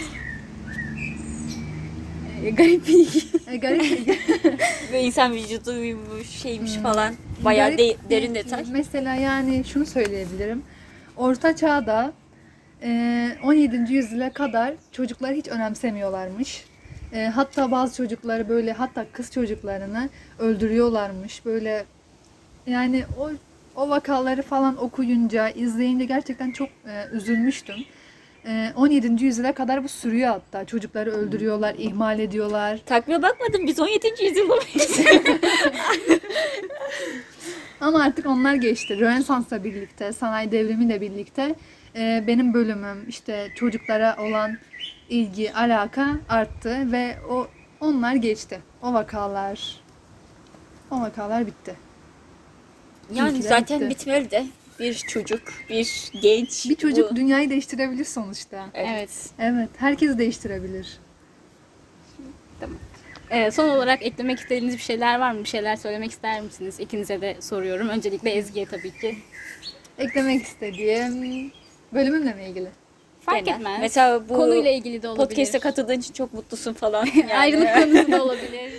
E, 2.45 2.50
garip 2.50 2.88
bir 2.88 2.93
ilgi. 2.93 3.19
E, 3.52 3.58
garip 3.58 3.82
bir 3.82 4.17
Ve 4.93 5.02
insan 5.04 5.34
vücuduymuş, 5.34 6.30
şeymiş 6.30 6.76
Hmm. 6.76 6.84
falan. 6.84 7.13
Bayağı 7.45 7.69
Garip 7.76 7.80
de- 7.80 8.10
derin 8.10 8.36
detay. 8.36 8.63
Mesela 8.71 9.15
yani 9.15 9.63
şunu 9.65 9.86
söyleyebilirim. 9.86 10.63
Orta 11.17 11.56
çağda 11.56 12.13
e, 12.84 13.32
17. 13.43 13.93
yüzyıla 13.93 14.34
kadar 14.34 14.74
çocuklar 14.91 15.34
hiç 15.34 15.47
önemsemiyorlarmış. 15.47 16.65
E, 17.13 17.26
hatta 17.26 17.71
bazı 17.71 17.97
çocukları 17.97 18.50
böyle 18.50 18.74
hatta 18.74 19.06
kız 19.12 19.32
çocuklarını 19.32 20.10
öldürüyorlarmış. 20.39 21.45
Böyle 21.45 21.86
yani 22.67 23.04
o 23.19 23.32
o 23.76 23.89
vakaları 23.89 24.41
falan 24.41 24.84
okuyunca, 24.84 25.50
izleyince 25.50 26.06
gerçekten 26.06 26.52
çok 26.52 26.69
e, 26.69 27.08
üzülmüştüm. 27.12 27.76
E, 28.45 28.74
17. 28.76 29.26
yüzyıla 29.26 29.54
kadar 29.54 29.84
bu 29.84 29.88
sürüyor 29.88 30.30
hatta. 30.30 30.65
Çocukları 30.65 31.12
öldürüyorlar, 31.12 31.76
ihmal 31.78 32.19
ediyorlar. 32.19 32.80
Takvime 32.86 33.21
bakmadım 33.21 33.67
biz 33.67 33.80
17. 33.80 34.08
yüzyılda 34.24 34.56
mıyız? 34.56 35.00
Ama 37.82 38.02
artık 38.04 38.26
onlar 38.26 38.56
geçti. 38.56 39.00
Rönesans'la 39.00 39.63
birlikte, 39.63 40.13
sanayi 40.13 40.52
devrimiyle 40.52 41.02
birlikte 41.02 41.56
e, 41.96 42.24
benim 42.28 42.54
bölümüm 42.54 43.10
işte 43.10 43.52
çocuklara 43.56 44.17
olan 44.20 44.58
ilgi, 45.10 45.54
alaka 45.54 46.08
arttı 46.30 46.91
ve 46.91 47.17
o 47.30 47.48
onlar 47.80 48.15
geçti. 48.15 48.60
O 48.82 48.94
vakalar 48.94 49.82
o 50.91 51.02
vakalar 51.02 51.48
bitti. 51.48 51.76
yani 53.13 53.38
Ülkeler 53.38 53.50
zaten 53.60 53.80
bitti. 53.82 53.89
bitmeli 53.89 54.32
de. 54.32 54.46
Bir 54.80 54.94
çocuk, 54.94 55.41
bir 55.70 56.12
genç. 56.22 56.70
Bir 56.70 56.76
çocuk 56.76 57.12
bu- 57.12 57.15
dünyayı 57.15 57.50
değiştirebilir 57.50 58.06
sonuçta. 58.06 58.65
Evet. 58.74 59.10
Evet, 59.39 59.70
herkes 59.78 60.17
değiştirebilir. 60.17 60.98
Ee, 63.32 63.52
son 63.52 63.70
olarak 63.70 64.04
eklemek 64.06 64.39
istediğiniz 64.39 64.74
bir 64.78 64.82
şeyler 64.82 65.20
var 65.20 65.32
mı? 65.32 65.44
Bir 65.44 65.50
şeyler 65.50 65.76
söylemek 65.76 66.12
ister 66.12 66.41
misiniz? 66.41 66.80
İkinize 66.80 67.22
de 67.22 67.36
soruyorum. 67.39 67.89
Öncelikle 67.89 68.30
Ezgi'ye 68.32 68.65
tabii 68.65 68.91
ki. 69.00 69.15
Eklemek 70.00 70.44
istediğim 70.44 71.52
bölümümle 71.94 72.34
mi 72.34 72.44
ilgili? 72.50 72.67
Fark 73.26 73.46
Genel. 73.46 73.58
etmez. 73.58 73.78
Mesela 73.82 74.30
bu 74.30 74.34
Konuyla 74.34 74.72
ilgili 74.72 75.02
de 75.04 75.08
olabilir. 75.08 75.28
podcast'e 75.28 75.60
katıldığın 75.60 76.00
için 76.00 76.13
çok 76.13 76.34
mutlusun 76.34 76.74
falan. 76.74 77.06
Yani. 77.15 77.38
Ayrılık 77.38 77.74
konusu 77.76 78.12
da 78.12 78.24
olabilir. 78.24 78.72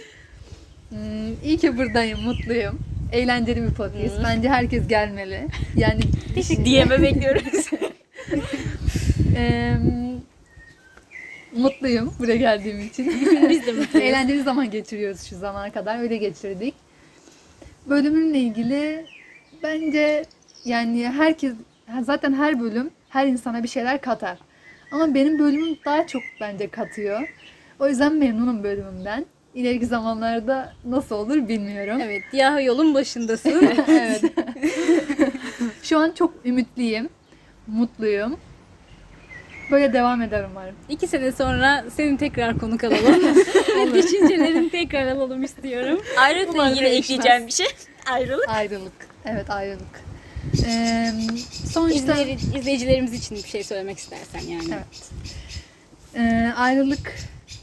Hmm, 0.88 1.32
iyi 1.44 1.58
ki 1.58 1.78
buradayım, 1.78 2.20
mutluyum. 2.20 2.78
Eğlenceli 3.12 3.62
bir 3.62 3.74
podcast. 3.74 4.14
Bence 4.24 4.48
herkes 4.48 4.88
gelmeli. 4.88 5.46
Yani 5.76 6.00
Diyeme 6.64 7.02
bekliyoruz. 7.02 7.70
Eee, 9.36 9.76
mutluyum 11.56 12.14
buraya 12.18 12.36
geldiğim 12.36 12.80
için. 12.80 13.06
Biz 13.48 13.66
de 13.66 13.72
mutluyuz. 13.72 13.94
Eğlenceli 13.94 14.42
zaman 14.42 14.70
geçiriyoruz 14.70 15.22
şu 15.22 15.36
zamana 15.36 15.72
kadar. 15.72 16.00
Öyle 16.00 16.16
geçirdik. 16.16 16.74
Bölümümle 17.86 18.38
ilgili 18.38 19.06
bence 19.62 20.24
yani 20.64 21.08
herkes 21.08 21.52
zaten 22.02 22.32
her 22.32 22.60
bölüm 22.60 22.90
her 23.08 23.26
insana 23.26 23.62
bir 23.62 23.68
şeyler 23.68 24.00
katar. 24.00 24.38
Ama 24.92 25.14
benim 25.14 25.38
bölümüm 25.38 25.78
daha 25.84 26.06
çok 26.06 26.22
bence 26.40 26.68
katıyor. 26.68 27.28
O 27.78 27.88
yüzden 27.88 28.14
memnunum 28.14 28.62
bölümümden. 28.64 29.26
İleriki 29.54 29.86
zamanlarda 29.86 30.72
nasıl 30.84 31.16
olur 31.16 31.48
bilmiyorum. 31.48 32.00
Evet, 32.02 32.22
ya 32.32 32.60
yolun 32.60 32.94
başındasın. 32.94 33.68
evet. 33.88 34.22
Şu 35.82 35.98
an 35.98 36.12
çok 36.12 36.34
ümitliyim. 36.44 37.08
Mutluyum. 37.66 38.36
Böyle 39.72 39.92
devam 39.92 40.22
eder 40.22 40.44
umarım. 40.50 40.74
İki 40.88 41.06
sene 41.06 41.32
sonra 41.32 41.84
senin 41.96 42.16
tekrar 42.16 42.58
konuk 42.58 42.84
alalım. 42.84 43.36
Ve 43.76 43.94
düşüncelerini 43.94 44.70
tekrar 44.70 45.06
alalım 45.06 45.42
istiyorum. 45.42 46.00
Umarım 46.54 46.72
ilgili 46.72 46.84
değişmez. 46.90 47.10
ekleyeceğim 47.18 47.46
bir 47.46 47.52
şey. 47.52 47.66
Ayrılık. 48.10 48.48
Ayrılık. 48.48 48.92
Evet 49.24 49.50
ayrılık. 49.50 50.02
Ee, 50.66 51.10
sonuçta 51.72 52.12
İzleyici- 52.14 52.58
izleyicilerimiz 52.58 53.12
için 53.12 53.36
bir 53.36 53.48
şey 53.48 53.64
söylemek 53.64 53.98
istersen 53.98 54.40
yani. 54.40 54.64
evet. 54.72 55.10
Ee, 56.16 56.52
ayrılık 56.56 57.14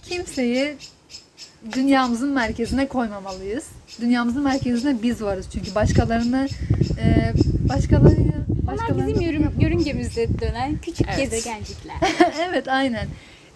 kimseyi 0.10 0.76
dünyamızın 1.74 2.30
merkezine 2.30 2.88
koymamalıyız. 2.88 3.64
Dünyamızın 4.02 4.44
merkezinde 4.44 5.04
biz 5.04 5.22
varız 5.22 5.46
çünkü 5.54 5.76
başkalarını 5.76 6.48
e, 7.02 7.34
başkaları 7.70 8.16
Onlar 8.68 8.78
başkalarını- 8.78 9.08
bizim 9.08 9.22
yörün, 9.22 9.50
yörüngemizde 9.60 10.40
dönen 10.40 10.78
küçük 10.78 11.08
Evet. 11.10 11.18
gezegencikler. 11.18 11.96
evet 12.50 12.68
aynen. 12.68 13.08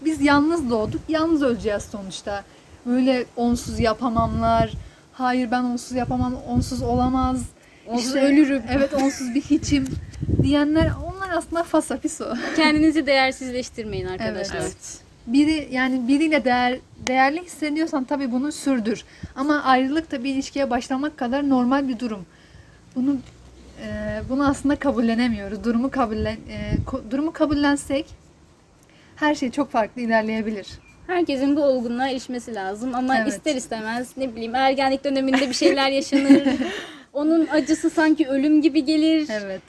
Biz 0.05 0.21
yalnız 0.21 0.69
doğduk, 0.69 1.01
yalnız 1.09 1.41
öleceğiz 1.41 1.83
sonuçta. 1.83 2.43
Böyle 2.85 3.25
onsuz 3.35 3.79
yapamamlar, 3.79 4.73
hayır 5.13 5.51
ben 5.51 5.63
onsuz 5.63 5.91
yapamam, 5.97 6.35
onsuz 6.47 6.81
olamaz. 6.81 7.41
Onsuz 7.87 8.07
İşte, 8.07 8.21
ölürüm. 8.21 8.61
Evet 8.71 8.93
onsuz 8.93 9.35
bir 9.35 9.41
hiçim 9.41 9.87
diyenler 10.43 10.91
onlar 11.05 11.37
aslında 11.37 11.63
fasafiso. 11.63 12.25
Kendinizi 12.55 13.05
değersizleştirmeyin 13.05 14.07
arkadaşlar. 14.07 14.55
Evet. 14.61 14.97
Biri 15.27 15.67
yani 15.71 16.07
biriyle 16.07 16.45
değer 16.45 16.79
değerli 17.07 17.43
hissediyorsan 17.45 18.03
tabii 18.03 18.31
bunu 18.31 18.51
sürdür. 18.51 19.03
Ama 19.35 19.63
ayrılık 19.63 20.11
da 20.11 20.23
bir 20.23 20.33
ilişkiye 20.33 20.69
başlamak 20.69 21.17
kadar 21.17 21.49
normal 21.49 21.87
bir 21.87 21.99
durum. 21.99 22.25
Bunu 22.95 23.17
e, 23.85 24.21
bunu 24.29 24.47
aslında 24.47 24.75
kabullenemiyoruz. 24.75 25.63
Durumu 25.63 25.91
kabullen 25.91 26.37
e, 26.49 26.77
durumu 27.11 27.31
kabullensek 27.31 28.05
her 29.15 29.35
şey 29.35 29.51
çok 29.51 29.71
farklı 29.71 30.01
ilerleyebilir. 30.01 30.67
Herkesin 31.07 31.55
bu 31.55 31.61
olgunluğa 31.63 32.07
erişmesi 32.07 32.55
lazım 32.55 32.95
ama 32.95 33.17
Evet. 33.17 33.27
ister 33.27 33.55
istemez 33.55 34.17
ne 34.17 34.35
bileyim 34.35 34.55
ergenlik 34.55 35.03
döneminde 35.03 35.49
bir 35.49 35.53
şeyler 35.53 35.89
yaşanır. 35.91 36.43
Onun 37.13 37.47
acısı 37.47 37.89
sanki 37.89 38.27
ölüm 38.27 38.61
gibi 38.61 38.85
gelir. 38.85 39.27
Evet. 39.31 39.61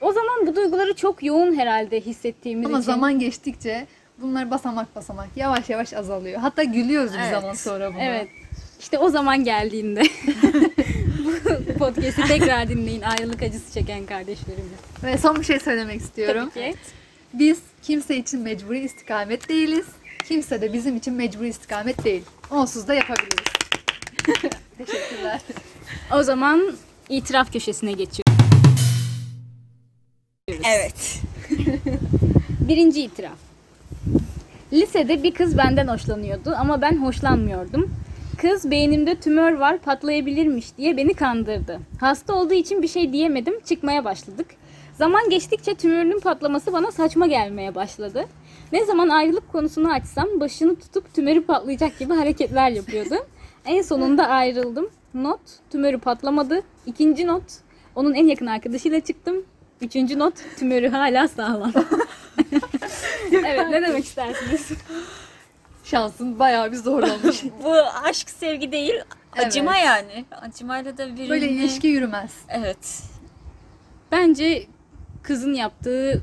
O 0.00 0.12
zaman 0.12 0.46
bu 0.46 0.56
duyguları 0.56 0.94
çok 0.94 1.22
yoğun 1.22 1.56
herhalde 1.58 2.00
hissettiğimiz 2.00 2.66
Ama 2.66 2.78
için. 2.78 2.86
zaman 2.86 3.18
geçtikçe 3.18 3.86
bunlar 4.20 4.50
basamak 4.50 4.96
basamak 4.96 5.28
yavaş 5.36 5.70
yavaş 5.70 5.92
azalıyor. 5.92 6.40
Hatta 6.40 6.62
gülüyoruz 6.62 7.12
bir 7.12 7.18
Evet. 7.18 7.30
zaman 7.32 7.54
sonra 7.54 7.94
buna. 7.94 8.02
Evet. 8.02 8.28
İşte 8.80 8.98
o 8.98 9.08
zaman 9.08 9.44
geldiğinde 9.44 10.02
bu 11.24 11.78
podcast'i 11.78 12.22
tekrar 12.28 12.68
dinleyin 12.68 13.02
ayrılık 13.02 13.42
acısı 13.42 13.72
çeken 13.72 14.06
kardeşlerimiz. 14.06 14.78
Ve 15.04 15.18
son 15.18 15.36
bir 15.40 15.44
şey 15.44 15.58
söylemek 15.60 16.00
istiyorum. 16.00 16.50
Tabii 16.54 16.72
ki. 16.72 16.78
Biz 17.34 17.58
kimse 17.82 18.16
için 18.16 18.40
mecburi 18.40 18.78
istikamet 18.78 19.48
değiliz. 19.48 19.86
Kimse 20.28 20.60
de 20.60 20.72
bizim 20.72 20.96
için 20.96 21.14
mecburi 21.14 21.48
istikamet 21.48 22.04
değil. 22.04 22.22
Onsuz 22.50 22.88
da 22.88 22.94
yapabiliriz. 22.94 23.44
Teşekkürler. 24.78 25.40
O 26.14 26.22
zaman 26.22 26.72
itiraf 27.08 27.52
köşesine 27.52 27.92
geçiyoruz. 27.92 28.42
Evet. 30.48 31.20
Birinci 32.60 33.02
itiraf. 33.02 33.47
Lisede 34.72 35.22
bir 35.22 35.34
kız 35.34 35.58
benden 35.58 35.88
hoşlanıyordu 35.88 36.54
ama 36.58 36.82
ben 36.82 36.96
hoşlanmıyordum. 36.96 37.90
Kız 38.38 38.70
beynimde 38.70 39.14
tümör 39.14 39.52
var 39.52 39.78
patlayabilirmiş 39.78 40.76
diye 40.76 40.96
beni 40.96 41.14
kandırdı. 41.14 41.80
Hasta 42.00 42.34
olduğu 42.34 42.54
için 42.54 42.82
bir 42.82 42.88
şey 42.88 43.12
diyemedim 43.12 43.60
çıkmaya 43.60 44.04
başladık. 44.04 44.46
Zaman 44.94 45.30
geçtikçe 45.30 45.74
tümörünün 45.74 46.20
patlaması 46.20 46.72
bana 46.72 46.90
saçma 46.90 47.26
gelmeye 47.26 47.74
başladı. 47.74 48.24
Ne 48.72 48.84
zaman 48.84 49.08
ayrılık 49.08 49.52
konusunu 49.52 49.92
açsam 49.92 50.28
başını 50.40 50.76
tutup 50.76 51.14
tümörü 51.14 51.44
patlayacak 51.44 51.98
gibi 51.98 52.14
hareketler 52.14 52.70
yapıyordu. 52.70 53.14
En 53.66 53.82
sonunda 53.82 54.26
ayrıldım. 54.26 54.88
Not 55.14 55.40
tümörü 55.70 55.98
patlamadı. 55.98 56.62
İkinci 56.86 57.26
not 57.26 57.42
onun 57.94 58.14
en 58.14 58.26
yakın 58.26 58.46
arkadaşıyla 58.46 59.00
çıktım. 59.00 59.44
Üçüncü 59.80 60.18
not 60.18 60.34
tümörü 60.58 60.88
hala 60.88 61.28
sağlam. 61.28 61.72
evet 63.32 63.68
ne 63.70 63.82
demek 63.86 64.04
istersiniz? 64.04 64.68
Şansın 65.84 66.38
bayağı 66.38 66.72
bir 66.72 66.76
zorlamış. 66.76 67.44
Bu 67.64 67.74
aşk 68.04 68.30
sevgi 68.30 68.72
değil, 68.72 68.94
acıma 69.38 69.76
Evet. 69.78 69.86
yani. 69.86 70.24
Acımayla 70.30 70.98
da 70.98 71.16
birini... 71.16 71.30
Böyle 71.30 71.48
ilişki 71.48 71.86
yürümez. 71.88 72.32
Evet. 72.48 73.02
Bence 74.12 74.66
kızın 75.22 75.54
yaptığı 75.54 76.22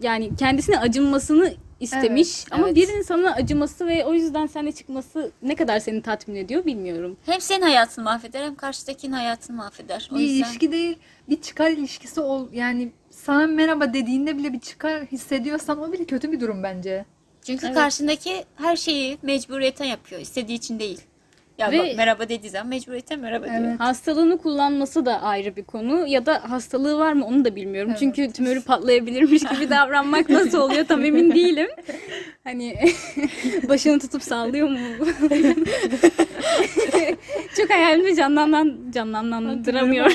yani 0.00 0.36
kendisine 0.36 0.78
acınmasını 0.78 1.54
istemiş 1.80 2.38
Evet, 2.40 2.52
ama 2.52 2.66
evet. 2.66 2.76
birinin 2.76 3.02
sana 3.02 3.32
acıması 3.34 3.86
ve 3.86 4.04
o 4.04 4.14
yüzden 4.14 4.46
seninle 4.46 4.72
çıkması 4.72 5.30
ne 5.42 5.54
kadar 5.54 5.78
seni 5.78 6.02
tatmin 6.02 6.34
ediyor 6.36 6.64
bilmiyorum. 6.64 7.16
Hem 7.26 7.40
senin 7.40 7.62
hayatını 7.62 8.04
mahveder 8.04 8.42
hem 8.44 8.54
karşıdakinin 8.54 9.12
hayatını 9.12 9.56
mahveder. 9.56 10.08
O 10.12 10.14
Bir 10.14 10.20
yüzden 10.20 10.34
ilişki 10.36 10.72
değil, 10.72 10.98
bir 11.28 11.40
çıkar 11.40 11.70
ilişkisi 11.70 12.20
ol. 12.20 12.48
Yani 12.52 12.92
sana 13.10 13.46
merhaba 13.46 13.92
dediğinde 13.94 14.38
bile 14.38 14.52
bir 14.52 14.60
çıkar 14.60 15.04
hissediyorsan 15.06 15.80
o 15.82 15.92
bile 15.92 16.04
kötü 16.04 16.32
bir 16.32 16.40
durum 16.40 16.62
bence. 16.62 17.04
çünkü 17.42 17.66
Evet. 17.66 17.74
karşındaki 17.76 18.44
her 18.56 18.76
şeyi 18.76 19.18
mecburiyetten 19.22 19.84
yapıyor. 19.86 20.20
istediği 20.20 20.54
için 20.54 20.78
değil. 20.78 21.00
Ya 21.58 21.70
Ve- 21.70 21.78
bak 21.78 21.96
merhaba 21.96 22.28
dediği 22.28 22.50
zaman 22.50 22.68
mecburiyetten 22.68 23.18
merhaba 23.20 23.44
diyor. 23.44 23.56
Evet. 23.60 23.80
Hastalığını 23.80 24.38
kullanması 24.38 25.06
da 25.06 25.22
ayrı 25.22 25.56
bir 25.56 25.64
konu. 25.64 26.06
Ya 26.06 26.26
da 26.26 26.50
hastalığı 26.50 26.98
var 26.98 27.12
mı 27.12 27.26
onu 27.26 27.44
da 27.44 27.56
bilmiyorum. 27.56 27.90
Evet. 27.90 27.98
Çünkü 28.00 28.32
tümörü 28.32 28.62
patlayabilirmiş 28.64 29.42
gibi 29.42 29.70
davranmak 29.70 30.28
nasıl 30.28 30.58
oluyor 30.58 30.84
tam 30.86 31.04
emin 31.04 31.34
değilim. 31.34 31.68
Hani 32.44 32.74
başını 33.68 33.98
tutup 33.98 34.22
sallıyor 34.22 34.68
mu? 34.68 34.78
Çok 37.56 37.70
hayalimi 37.70 38.16
canlandan 38.16 38.78
canlandıramıyorum. 38.94 40.12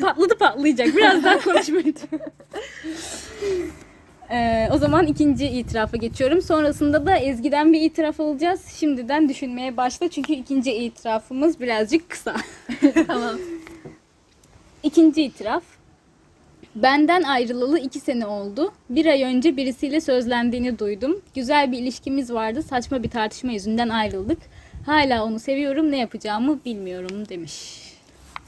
Patladı 0.00 0.38
patlayacak. 0.38 0.96
Biraz 0.96 1.24
daha 1.24 1.38
konuşmayı. 1.40 1.94
Ee, 4.32 4.68
o 4.72 4.78
zaman 4.78 5.06
ikinci 5.06 5.46
itirafa 5.46 5.96
geçiyorum. 5.96 6.42
Sonrasında 6.42 7.06
da 7.06 7.16
Ezgi'den 7.16 7.72
bir 7.72 7.80
itiraf 7.80 8.20
alacağız. 8.20 8.66
Şimdiden 8.78 9.28
düşünmeye 9.28 9.76
başla 9.76 10.08
çünkü 10.08 10.32
ikinci 10.32 10.72
itirafımız 10.72 11.60
birazcık 11.60 12.10
kısa. 12.10 12.36
tamam. 13.06 13.38
İkinci 14.82 15.22
itiraf. 15.22 15.62
Benden 16.74 17.22
ayrılalı 17.22 17.78
iki 17.78 18.00
sene 18.00 18.26
oldu. 18.26 18.72
Bir 18.90 19.06
ay 19.06 19.22
önce 19.22 19.56
birisiyle 19.56 20.00
sözlendiğini 20.00 20.78
duydum. 20.78 21.20
Güzel 21.34 21.72
bir 21.72 21.78
ilişkimiz 21.78 22.32
vardı. 22.32 22.62
Saçma 22.62 23.02
bir 23.02 23.10
tartışma 23.10 23.52
yüzünden 23.52 23.88
ayrıldık. 23.88 24.38
Hala 24.86 25.24
onu 25.24 25.40
seviyorum. 25.40 25.90
Ne 25.90 25.98
yapacağımı 25.98 26.64
bilmiyorum 26.64 27.28
demiş. 27.28 27.82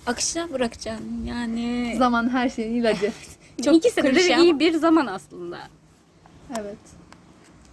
Akışına 0.07 0.53
bırakacaksın 0.53 1.25
yani. 1.29 1.95
Zaman 1.99 2.29
her 2.29 2.49
şeyin 2.49 2.75
ilacı. 2.75 3.13
Çok 3.65 3.77
İki 3.77 3.91
sene 3.91 4.07
de 4.07 4.11
klişe 4.13 4.37
iyi 4.37 4.51
ama. 4.51 4.61
bir 4.61 4.75
zaman 4.75 5.07
aslında. 5.07 5.59
Evet. 6.61 6.77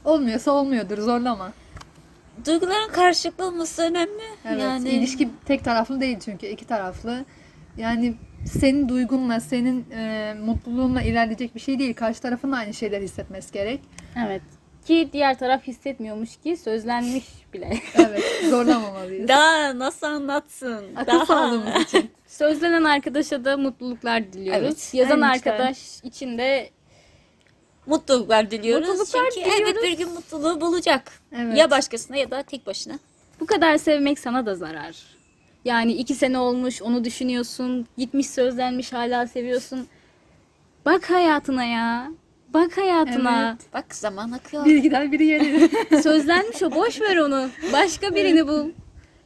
Olmuyorsa 0.05 0.51
olmuyordur 0.51 0.97
zorlama. 0.97 1.53
Duyguların 2.45 2.91
karşılıklı 2.91 3.47
olması 3.47 3.81
önemli. 3.81 4.23
Evet. 4.45 4.61
yani 4.61 4.89
ilişki 4.89 5.29
tek 5.45 5.63
taraflı 5.63 6.01
değil 6.01 6.19
çünkü 6.19 6.47
iki 6.47 6.65
taraflı. 6.65 7.25
Yani 7.77 8.15
senin 8.45 8.89
duygunla, 8.89 9.39
senin 9.39 9.85
e, 9.91 10.33
mutluluğunla 10.45 11.01
ilerleyecek 11.01 11.55
bir 11.55 11.59
şey 11.59 11.79
değil. 11.79 11.93
Karşı 11.93 12.21
tarafın 12.21 12.51
da 12.51 12.57
aynı 12.57 12.73
şeyler 12.73 13.01
hissetmesi 13.01 13.51
gerek. 13.53 13.79
Evet. 14.25 14.41
Ki 14.87 15.09
diğer 15.13 15.39
taraf 15.39 15.63
hissetmiyormuş 15.67 16.37
ki 16.37 16.57
sözlenmiş 16.57 17.25
bile. 17.53 17.73
Evet. 17.95 18.23
Zorlamamalıyız. 18.49 19.27
daha 19.27 19.79
nasıl 19.79 20.07
anlatsın? 20.07 20.95
Akıl 20.95 21.11
daha. 21.11 21.25
sağlığımız 21.25 21.83
için. 21.83 22.11
Sözlenen 22.27 22.83
arkadaşa 22.83 23.45
da 23.45 23.57
mutluluklar 23.57 24.33
diliyoruz. 24.33 24.63
Evet, 24.63 24.89
Yazan 24.93 25.21
arkadaş 25.21 26.03
için 26.03 26.37
de 26.37 26.69
Mutluluklar 27.85 28.51
diliyoruz. 28.51 28.87
Mutluluklar 28.87 29.29
Çünkü 29.35 29.49
elbet 29.49 29.57
diliyoruz. 29.67 29.83
bir 29.83 29.97
gün 29.97 30.13
mutluluğu 30.13 30.61
bulacak. 30.61 31.11
Evet. 31.35 31.57
Ya 31.57 31.71
başkasına 31.71 32.17
ya 32.17 32.31
da 32.31 32.43
tek 32.43 32.65
başına. 32.67 32.93
bu 33.39 33.45
kadar 33.45 33.77
sevmek 33.77 34.19
sana 34.19 34.45
da 34.45 34.55
zarar. 34.55 34.95
Yani 35.65 35.93
iki 35.93 36.15
sene 36.15 36.37
olmuş 36.39 36.81
onu 36.81 37.03
düşünüyorsun. 37.03 37.87
Gitmiş 37.97 38.29
sözlenmiş 38.29 38.93
hala 38.93 39.27
seviyorsun. 39.27 39.87
Bak 40.85 41.09
hayatına 41.09 41.63
ya. 41.65 42.11
Bak 42.53 42.77
hayatına. 42.77 43.57
Bak 43.73 43.95
zaman 43.95 44.31
akıyor. 44.31 44.65
Biri 44.65 44.81
gider 44.81 45.11
biri 45.11 45.27
gelir. 45.27 45.69
Sözlenmiş 46.03 46.63
o 46.63 46.71
boş 46.71 47.01
ver 47.01 47.17
onu. 47.17 47.49
Başka 47.73 48.15
birini 48.15 48.47
bul. 48.47 48.69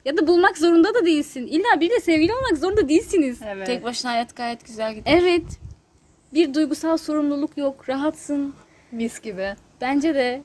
Ya 0.06 0.18
da 0.18 0.28
bulmak 0.28 0.58
zorunda 0.58 0.94
da 0.94 1.06
değilsin. 1.06 1.48
İlla 1.48 1.80
biriyle 1.80 2.00
sevgili 2.00 2.34
olmak 2.34 2.58
zorunda 2.58 2.90
değilsiniz. 2.90 3.40
evet. 3.48 3.68
Tek 3.68 3.84
başına 3.84 4.12
hayat 4.12 4.36
gayet 4.36 4.66
güzel 4.66 4.96
gidiyor. 4.96 5.18
Evet. 5.22 5.44
Bir 6.34 6.54
duygusal 6.54 6.98
sorumluluk 6.98 7.58
yok. 7.58 7.90
Rahatsın. 7.90 8.54
Mis 8.92 9.22
gibi. 9.22 9.56
Bence 9.82 10.16
de. 10.16 10.42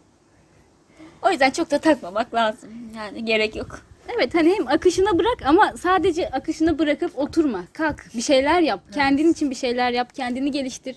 O 1.23 1.31
yüzden 1.31 1.51
çok 1.51 1.71
da 1.71 1.79
takmamak 1.79 2.35
lazım. 2.35 2.71
Yani 2.97 3.25
gerek 3.25 3.57
yok. 3.57 3.81
Evet 4.17 4.35
hani 4.35 4.55
hem 4.55 4.69
akışına 4.69 5.19
bırak 5.19 5.39
ama 5.47 5.73
sadece 5.77 6.29
akışına 6.31 6.79
bırakıp 6.79 7.19
oturma. 7.19 7.65
Kalk 7.73 8.05
bir 8.15 8.23
şeyler 8.23 8.61
yap. 8.61 8.81
Kendin 8.95 9.33
için 9.33 9.51
bir 9.51 9.55
şeyler 9.55 9.91
yap. 9.91 10.15
Kendini 10.15 10.51
geliştir. 10.51 10.97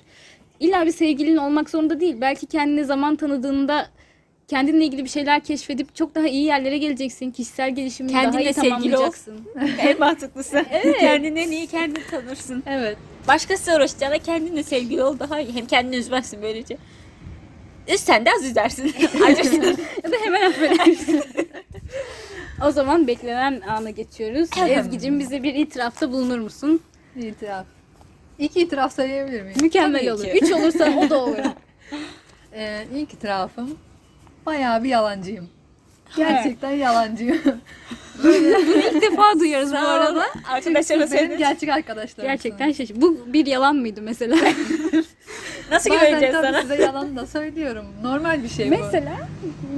İlla 0.60 0.86
bir 0.86 0.92
sevgilin 0.92 1.38
olmak 1.38 1.70
zorunda 1.70 2.00
değil. 2.00 2.16
Belki 2.22 2.46
kendine 2.46 2.84
zaman 2.84 3.16
tanıdığında 3.16 3.88
kendinle 4.48 4.86
ilgili 4.86 5.04
bir 5.04 5.10
şeyler 5.10 5.44
keşfedip 5.44 5.96
çok 5.96 6.16
daha 6.16 6.28
iyi 6.28 6.44
yerlere 6.44 6.78
geleceksin. 6.78 7.32
Kişisel 7.32 7.76
gelişimini 7.76 8.13
daha 8.13 8.22
Kendinle 8.24 8.44
iyi 8.44 8.54
sevgili 8.54 8.72
ol. 8.74 8.80
tamamlayacaksın. 8.80 9.42
en 9.80 10.00
mantıklısı. 10.00 10.66
Kendini 11.00 11.39
en 11.39 11.52
iyi 11.52 11.68
kendin 11.68 12.02
tanırsın. 12.12 12.63
Evet. 12.68 12.98
Başkası 13.28 13.76
uğraşacağına 13.76 14.18
kendinle 14.18 14.63
sevgili 14.63 15.04
ol 15.04 15.20
daha 15.20 15.39
iyi. 15.39 15.56
Hem 15.56 15.66
kendini 15.66 15.96
üzmezsin 15.96 16.42
böylece. 16.42 16.78
Üz 17.94 18.00
sen 18.02 18.26
de 18.26 18.30
az 18.39 18.46
üzersin. 18.46 18.94
Acırsın. 19.26 19.62
ya 20.04 20.12
da 20.12 20.16
hemen 20.24 20.50
affedersin. 20.50 21.22
o 22.68 22.72
zaman 22.72 23.08
beklenen 23.08 23.62
ana 23.70 23.89
geçiyoruz. 23.89 24.50
Ezgi'cim 24.70 25.20
bize 25.20 25.44
bir 25.44 25.56
itirafta 25.56 26.12
bulunur 26.12 26.39
musun? 26.39 26.82
İtiraf. 27.16 27.66
İki 28.44 28.62
itiraf 28.62 28.96
söyleyebilir 28.96 29.42
miyim? 29.42 29.58
Mükemmel 29.62 30.00
Tabii 30.00 30.12
olur. 30.14 30.24
ki. 30.24 30.40
Üç 30.42 30.52
olursa 30.52 30.94
o 30.98 31.10
da 31.10 31.24
olur. 31.24 31.38
Ee, 32.56 32.86
ilk 32.96 33.14
itirafım 33.14 33.78
bayağı 34.46 34.84
bir 34.84 34.90
yalancıyım. 34.90 35.50
Gerçekten 36.18 36.72
yalancıyım. 36.72 37.38
İlk 38.24 39.02
defa 39.02 39.40
duyuyoruz 39.40 39.72
bu 39.72 39.78
arada. 39.78 40.26
Arkadaşlarına 40.50 41.12
Benim 41.12 41.38
gerçek 41.38 41.70
arkadaşlarım. 41.70 42.30
Gerçekten 42.30 42.72
şaşırdım. 42.72 43.02
Bu 43.02 43.34
bir 43.34 43.46
yalan 43.46 43.76
mıydı 43.76 44.02
mesela? 44.02 44.36
Nasıl 45.72 45.90
Bazen 45.90 46.06
güveneceğiz 46.06 46.36
tabii 46.36 46.48
sana? 46.48 46.62
size 46.62 46.76
yalan 46.76 47.16
da 47.16 47.28
söylüyorum. 47.28 47.86
Normal 48.04 48.44
bir 48.44 48.50
şey 48.50 48.72
bu. 48.72 48.76
mesela 48.86 49.14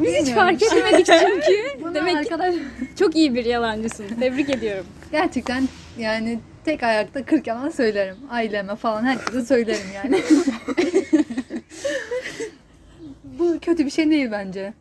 biz 0.04 0.14
hiç 0.14 0.20
Bilmiyorum. 0.20 0.34
fark 0.36 0.64
edemedik 0.64 1.06
çünkü. 1.06 1.82
Bunu 1.84 1.96
Demek 1.96 2.14
ki 2.14 2.20
arkadaş 2.20 2.56
çok 3.00 3.16
iyi 3.16 3.36
bir 3.36 3.46
yalancısın. 3.46 4.06
Tebrik 4.20 4.50
ediyorum. 4.50 4.86
gerçekten 5.12 5.64
yani 5.98 6.40
tek 6.66 6.84
ayakta 6.84 7.26
40 7.26 7.48
yalan 7.48 7.70
söylerim. 7.70 8.18
Aileme 8.30 8.76
falan 8.76 9.04
herkese 9.04 9.46
söylerim 9.46 9.88
yani. 9.96 10.22
bu 13.24 13.60
kötü 13.62 13.86
bir 13.86 13.92
şey 13.92 14.10
değil 14.10 14.32
bence. 14.32 14.74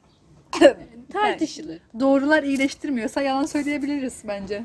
Tartışılır. 1.12 1.79
Doğrular 2.01 2.42
iyileştirmiyorsa 2.42 3.23
yalan 3.23 3.47
söyleyebiliriz 3.47 4.23
bence. 4.29 4.62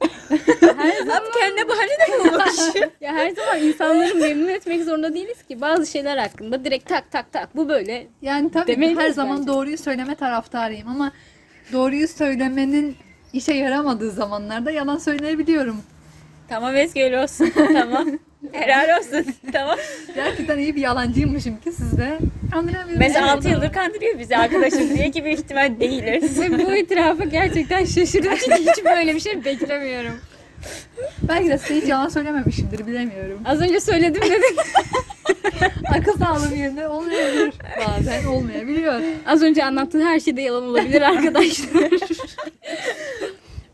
Abi 0.00 1.30
kendine 1.40 1.68
bahane 1.68 1.90
de 1.90 2.18
bulmuş. 2.18 2.84
Ya 3.00 3.12
her 3.12 3.30
zaman 3.30 3.62
insanları 3.62 4.14
memnun 4.14 4.48
etmek 4.48 4.84
zorunda 4.84 5.14
değiliz 5.14 5.42
ki. 5.42 5.60
Bazı 5.60 5.86
şeyler 5.86 6.16
hakkında 6.16 6.64
direkt 6.64 6.88
tak 6.88 7.10
tak 7.10 7.32
tak 7.32 7.56
bu 7.56 7.68
böyle. 7.68 8.06
Yani 8.22 8.50
tabii 8.50 8.96
her 8.96 9.10
zaman 9.10 9.38
bence. 9.38 9.48
doğruyu 9.48 9.78
söyleme 9.78 10.14
taraftarıyım 10.14 10.88
ama 10.88 11.12
doğruyu 11.72 12.08
söylemenin 12.08 12.96
işe 13.32 13.54
yaramadığı 13.54 14.10
zamanlarda 14.10 14.70
yalan 14.70 14.98
söyleyebiliyorum. 14.98 15.76
Tamam 16.48 16.76
Ezgi 16.76 17.04
öyle 17.04 17.20
olsun. 17.20 17.52
tamam. 17.72 18.08
Helal 18.52 18.98
olsun. 18.98 19.26
tamam. 19.52 19.76
Gerçekten 20.14 20.58
iyi 20.58 20.76
bir 20.76 20.80
yalancıymışım 20.80 21.56
ki 21.60 21.72
siz 21.72 21.98
de 21.98 22.18
kandırabilirsiniz. 22.52 22.98
Mesela 22.98 23.32
6 23.32 23.48
yıldır 23.48 23.72
kandırıyor 23.72 24.18
bizi 24.18 24.36
arkadaşım 24.36 24.96
diye 24.96 25.10
ki 25.10 25.24
büyük 25.24 25.38
ihtimal 25.38 25.80
değiliz. 25.80 26.40
Ve 26.40 26.58
bu 26.66 26.76
itirafa 26.76 27.24
gerçekten 27.24 27.84
şaşırdım 27.84 28.32
çünkü 28.44 28.62
hiç 28.62 28.84
böyle 28.84 29.14
bir 29.14 29.20
şey 29.20 29.44
beklemiyorum. 29.44 30.14
Belki 31.22 31.48
de 31.48 31.58
size 31.58 31.80
hiç 31.80 31.88
yalan 31.88 32.08
söylememişimdir 32.08 32.86
bilemiyorum. 32.86 33.40
Az 33.44 33.60
önce 33.60 33.80
söyledim 33.80 34.22
dedin. 34.22 34.56
Akıl 35.98 36.18
sağlığım 36.18 36.56
yerine 36.56 36.88
olmayabilir. 36.88 37.54
Bazen 37.86 38.24
olmayabiliyor. 38.24 39.00
Az 39.26 39.42
önce 39.42 39.64
anlattığın 39.64 40.00
her 40.06 40.20
şey 40.20 40.36
de 40.36 40.40
yalan 40.42 40.62
olabilir 40.62 41.02
arkadaşlar. 41.02 41.90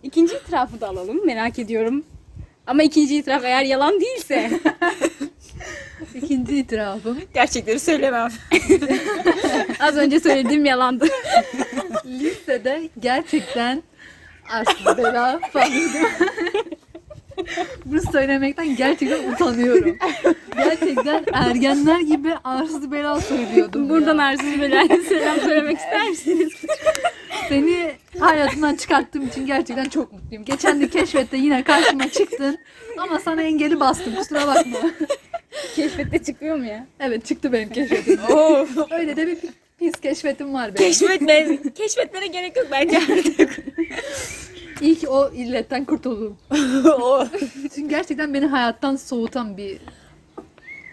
İkinci 0.02 0.34
itirafı 0.36 0.80
da 0.80 0.88
alalım. 0.88 1.26
Merak 1.26 1.58
ediyorum. 1.58 2.04
Ama 2.70 2.82
ikinci 2.82 3.16
itiraf 3.16 3.44
eğer 3.44 3.62
yalan 3.62 4.00
değilse. 4.00 4.50
İkinci 6.14 6.56
itirafım. 6.56 7.18
Gerçekleri 7.34 7.80
söylemem. 7.80 8.28
Az 9.80 9.96
önce 9.96 10.20
söylediğim 10.20 10.64
yalandı. 10.64 11.08
Lisede 12.06 12.82
gerçekten 13.00 13.82
arsız 14.50 14.98
bela 14.98 15.40
falanıydım. 15.52 16.08
Bunu 17.84 18.00
söylemekten 18.12 18.76
gerçekten 18.76 19.32
utanıyorum. 19.32 19.96
Gerçekten 20.56 21.24
ergenler 21.32 22.00
gibi 22.00 22.34
arsız 22.44 22.92
bela 22.92 23.20
söylüyordum. 23.20 23.88
Buradan 23.88 24.18
ya. 24.18 24.24
arsız 24.24 24.60
belayla 24.60 24.96
selam 24.96 25.40
söylemek 25.40 25.78
ister 25.78 26.08
misiniz? 26.08 26.52
Seni 27.48 27.92
hayatımdan 28.18 28.76
çıkarttığım 28.76 29.26
için 29.28 29.46
gerçekten 29.46 29.84
çok 29.84 30.12
mutluyum. 30.12 30.44
Geçen 30.44 30.80
de 30.80 30.88
keşfette 30.88 31.36
yine 31.36 31.64
karşıma 31.64 32.08
çıktın. 32.10 32.58
Ama 32.98 33.18
sana 33.18 33.42
engeli 33.42 33.80
bastım 33.80 34.14
kusura 34.14 34.46
bakma. 34.46 34.78
Keşfette 35.76 36.22
çıkıyor 36.22 36.56
mu 36.56 36.64
ya? 36.66 36.86
Evet 37.00 37.26
çıktı 37.26 37.52
benim 37.52 37.68
keşfetim. 37.68 38.18
Öyle 38.90 39.16
de 39.16 39.26
bir 39.26 39.38
pis 39.78 39.92
keşfetim 40.00 40.54
var 40.54 40.74
benim. 40.74 40.76
Keşfetme, 40.90 41.58
keşfetmene 41.74 42.26
gerek 42.26 42.56
yok 42.56 42.66
bence 42.70 42.98
artık. 42.98 43.60
İyi 44.80 44.98
ki 44.98 45.08
o 45.08 45.32
illetten 45.32 45.84
kurtuldum. 45.84 46.36
Çünkü 47.74 47.88
gerçekten 47.88 48.34
beni 48.34 48.46
hayattan 48.46 48.96
soğutan 48.96 49.56
bir... 49.56 49.78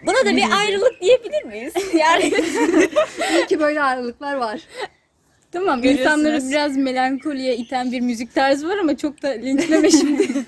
Buna 0.06 0.24
da 0.24 0.36
bir 0.36 0.44
ayrılık 0.58 1.00
diyebilir 1.00 1.42
miyiz? 1.44 1.72
Yani 1.94 2.32
İyi 3.34 3.46
ki 3.46 3.60
böyle 3.60 3.82
ayrılıklar 3.82 4.34
var. 4.34 4.60
Tamam 5.52 5.82
Görüyorsunuz. 5.82 6.18
insanları 6.20 6.50
biraz 6.50 6.76
melankoliye 6.76 7.56
iten 7.56 7.92
bir 7.92 8.00
müzik 8.00 8.34
tarzı 8.34 8.68
var 8.68 8.78
ama 8.78 8.96
çok 8.96 9.22
da 9.22 9.28
linçleme 9.28 9.90
şimdi. 9.90 10.28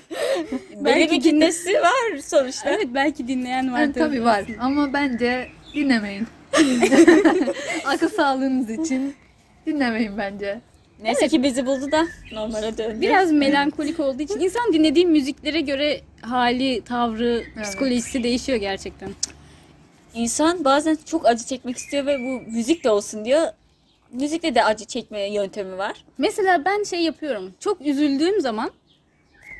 Belki 0.75 1.11
bir 1.15 1.21
kitlesi 1.21 1.73
var 1.73 2.17
sonuçta. 2.23 2.69
evet 2.69 2.87
belki 2.93 3.27
dinleyen 3.27 3.73
var. 3.73 3.79
Yani 3.79 3.93
tabii 3.93 4.23
var 4.23 4.43
ama 4.59 4.93
bence 4.93 5.47
dinlemeyin. 5.75 6.27
Akıl 7.85 8.09
sağlığınız 8.09 8.69
için 8.69 9.15
dinlemeyin 9.65 10.17
bence. 10.17 10.61
Neyse 11.03 11.27
ki 11.27 11.43
bizi 11.43 11.65
buldu 11.65 11.91
da 11.91 12.07
normale 12.33 12.77
döndü. 12.77 13.01
Biraz 13.01 13.31
melankolik 13.31 13.99
olduğu 13.99 14.21
için 14.21 14.39
insan 14.39 14.73
dinlediği 14.73 15.05
müziklere 15.05 15.61
göre 15.61 16.01
hali, 16.21 16.81
tavrı, 16.81 17.43
Evet. 17.55 17.65
psikolojisi 17.65 18.23
değişiyor 18.23 18.57
gerçekten. 18.57 19.09
İnsan 20.13 20.65
bazen 20.65 20.97
çok 21.05 21.25
acı 21.27 21.45
çekmek 21.45 21.77
istiyor 21.77 22.05
ve 22.05 22.19
bu 22.19 22.51
müzik 22.51 22.83
de 22.83 22.89
olsun 22.89 23.25
diyor. 23.25 23.47
Müzikle 24.11 24.55
de 24.55 24.63
acı 24.63 24.85
çekme 24.85 25.33
yöntemi 25.33 25.77
var. 25.77 26.05
Mesela 26.17 26.65
ben 26.65 26.83
şey 26.83 26.99
yapıyorum. 27.01 27.53
Çok 27.59 27.81
üzüldüğüm 27.81 28.41
zaman 28.41 28.71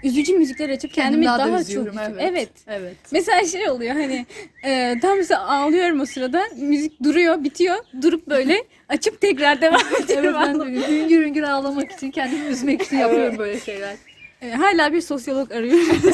üzücü 0.03 0.37
müzikler 0.37 0.69
açıp 0.69 0.93
Kendimi 0.93 1.25
kendimi 1.25 1.25
daha 1.25 1.37
daha, 1.37 1.59
da 1.59 1.63
çok 1.63 1.69
üzüyorum, 1.69 1.95
evet. 1.99 2.15
evet. 2.19 2.49
Evet. 2.67 2.95
Mesela 3.11 3.45
şey 3.47 3.69
oluyor 3.69 3.95
hani 3.95 4.25
e, 4.63 4.99
tam 5.01 5.17
mesela 5.17 5.49
ağlıyorum 5.49 5.99
o 6.01 6.05
sırada 6.05 6.43
müzik 6.57 7.03
duruyor 7.03 7.43
bitiyor 7.43 7.75
durup 8.01 8.27
böyle 8.27 8.63
açıp 8.89 9.21
tekrar 9.21 9.61
devam 9.61 9.81
Evet 9.91 10.09
ediyorum. 10.09 10.33
ben 10.33 10.53
ağlamaya. 10.53 10.81
de 10.81 10.87
hüngür 10.87 11.25
hüngür 11.25 11.43
ağlamak 11.43 11.91
için 11.91 12.11
kendimi 12.11 12.45
üzmek 12.45 12.81
için 12.81 12.97
yapıyorum 12.97 13.37
böyle 13.37 13.59
şeyler. 13.59 13.95
E, 14.41 14.51
hala 14.51 14.93
bir 14.93 15.01
sosyolog 15.01 15.51
arıyorum. 15.51 16.13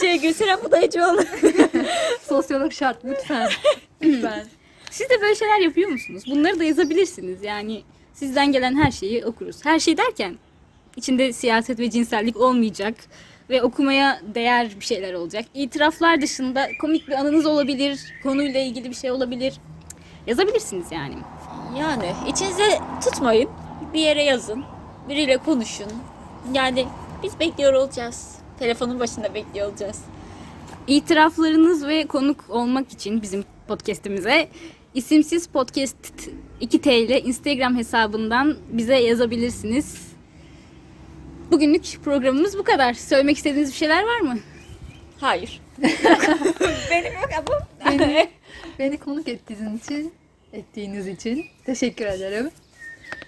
Şey 0.00 0.20
Gülseren 0.20 0.58
Budayıcıoğlu. 0.64 1.24
Sosyolog 2.28 2.72
şart 2.72 3.04
lütfen. 3.04 3.48
Lütfen. 4.02 4.46
Siz 4.90 5.10
de 5.10 5.20
böyle 5.20 5.34
şeyler 5.34 5.58
yapıyor 5.58 5.90
musunuz? 5.90 6.24
Bunları 6.30 6.60
da 6.60 6.64
yazabilirsiniz. 6.64 7.42
Yani 7.42 7.82
sizden 8.12 8.52
gelen 8.52 8.76
her 8.76 8.90
şeyi 8.90 9.24
okuruz. 9.24 9.64
Her 9.64 9.78
şey 9.78 9.96
derken 9.96 10.38
içinde 10.96 11.32
siyaset 11.32 11.78
ve 11.78 11.90
cinsellik 11.90 12.36
olmayacak 12.36 12.94
ve 13.50 13.62
okumaya 13.62 14.20
değer 14.34 14.70
bir 14.80 14.84
şeyler 14.84 15.14
olacak. 15.14 15.44
İtiraflar 15.54 16.20
dışında 16.20 16.68
komik 16.80 17.08
bir 17.08 17.12
anınız 17.12 17.46
olabilir, 17.46 18.00
konuyla 18.22 18.60
ilgili 18.60 18.90
bir 18.90 18.94
şey 18.94 19.10
olabilir. 19.10 19.54
Yazabilirsiniz 20.26 20.92
yani. 20.92 21.14
Yani 21.78 22.12
içinize 22.28 22.78
tutmayın. 23.04 23.50
Bir 23.94 24.00
yere 24.00 24.22
yazın. 24.22 24.64
Biriyle 25.08 25.36
konuşun. 25.36 25.92
Yani 26.54 26.86
biz 27.22 27.40
bekliyor 27.40 27.72
olacağız. 27.72 28.34
Telefonun 28.58 29.00
başında 29.00 29.34
bekliyor 29.34 29.68
olacağız. 29.68 30.00
İtiraflarınız 30.86 31.86
ve 31.86 32.06
konuk 32.06 32.44
olmak 32.48 32.92
için 32.92 33.22
bizim 33.22 33.44
podcast'imize 33.68 34.48
isimsiz 34.98 35.46
podcast 35.46 35.96
2T 36.60 36.92
ile 36.98 37.20
Instagram 37.20 37.76
hesabından 37.76 38.56
bize 38.70 38.96
yazabilirsiniz. 38.96 40.08
Bugünlük 41.50 41.98
programımız 42.04 42.58
bu 42.58 42.62
kadar. 42.62 42.94
Söylemek 42.94 43.36
istediğiniz 43.36 43.70
bir 43.70 43.76
şeyler 43.76 44.02
var 44.02 44.20
mı? 44.20 44.38
Hayır. 45.20 45.60
Benim 46.90 47.12
yok 47.12 47.28
ama. 47.38 47.58
Beni, 47.90 48.28
beni 48.78 48.96
konuk 48.98 49.28
ettiğiniz 49.28 49.82
için 49.84 50.12
ettiğiniz 50.52 51.06
için 51.06 51.46
teşekkür 51.66 52.06
ederim. 52.06 52.50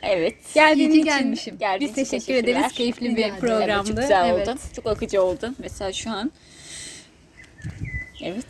evet. 0.03 0.35
Ki 0.55 0.61
için 0.73 1.05
gelmişim. 1.05 1.59
Geldiğiniz 1.59 1.97
biz 1.97 2.03
için 2.09 2.19
teşekkür 2.19 2.35
ederiz. 2.35 2.73
Keyifli 2.73 3.07
bir 3.07 3.13
ederim. 3.13 3.31
Evet, 3.31 3.41
programdı. 3.41 3.89
çok 3.89 3.97
güzel 3.97 4.31
Evet. 4.31 4.49
oldu. 4.49 4.59
Çok 4.77 4.87
akıcı 4.87 5.23
oldu. 5.23 5.55
Mesela 5.59 5.93
şu 5.93 6.11
an. 6.11 6.33
Evet. 8.23 8.45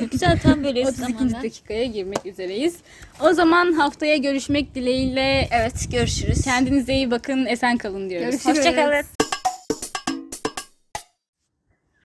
güzel 0.10 0.38
tam 0.38 0.64
böyle 0.64 0.80
32. 0.80 1.12
zamanlar. 1.12 1.42
dakikaya 1.42 1.84
girmek 1.84 2.26
üzereyiz. 2.26 2.76
O 3.20 3.32
zaman 3.32 3.72
haftaya 3.72 4.16
görüşmek 4.16 4.74
dileğiyle 4.74 5.48
Evet 5.50 5.88
görüşürüz. 5.92 6.42
kendinize 6.42 6.94
iyi 6.94 7.10
bakın, 7.10 7.46
esen 7.46 7.76
kalın 7.76 8.10
diyoruz. 8.10 8.30
Görüşürüz. 8.30 8.58
Hoşçakalın. 8.58 9.15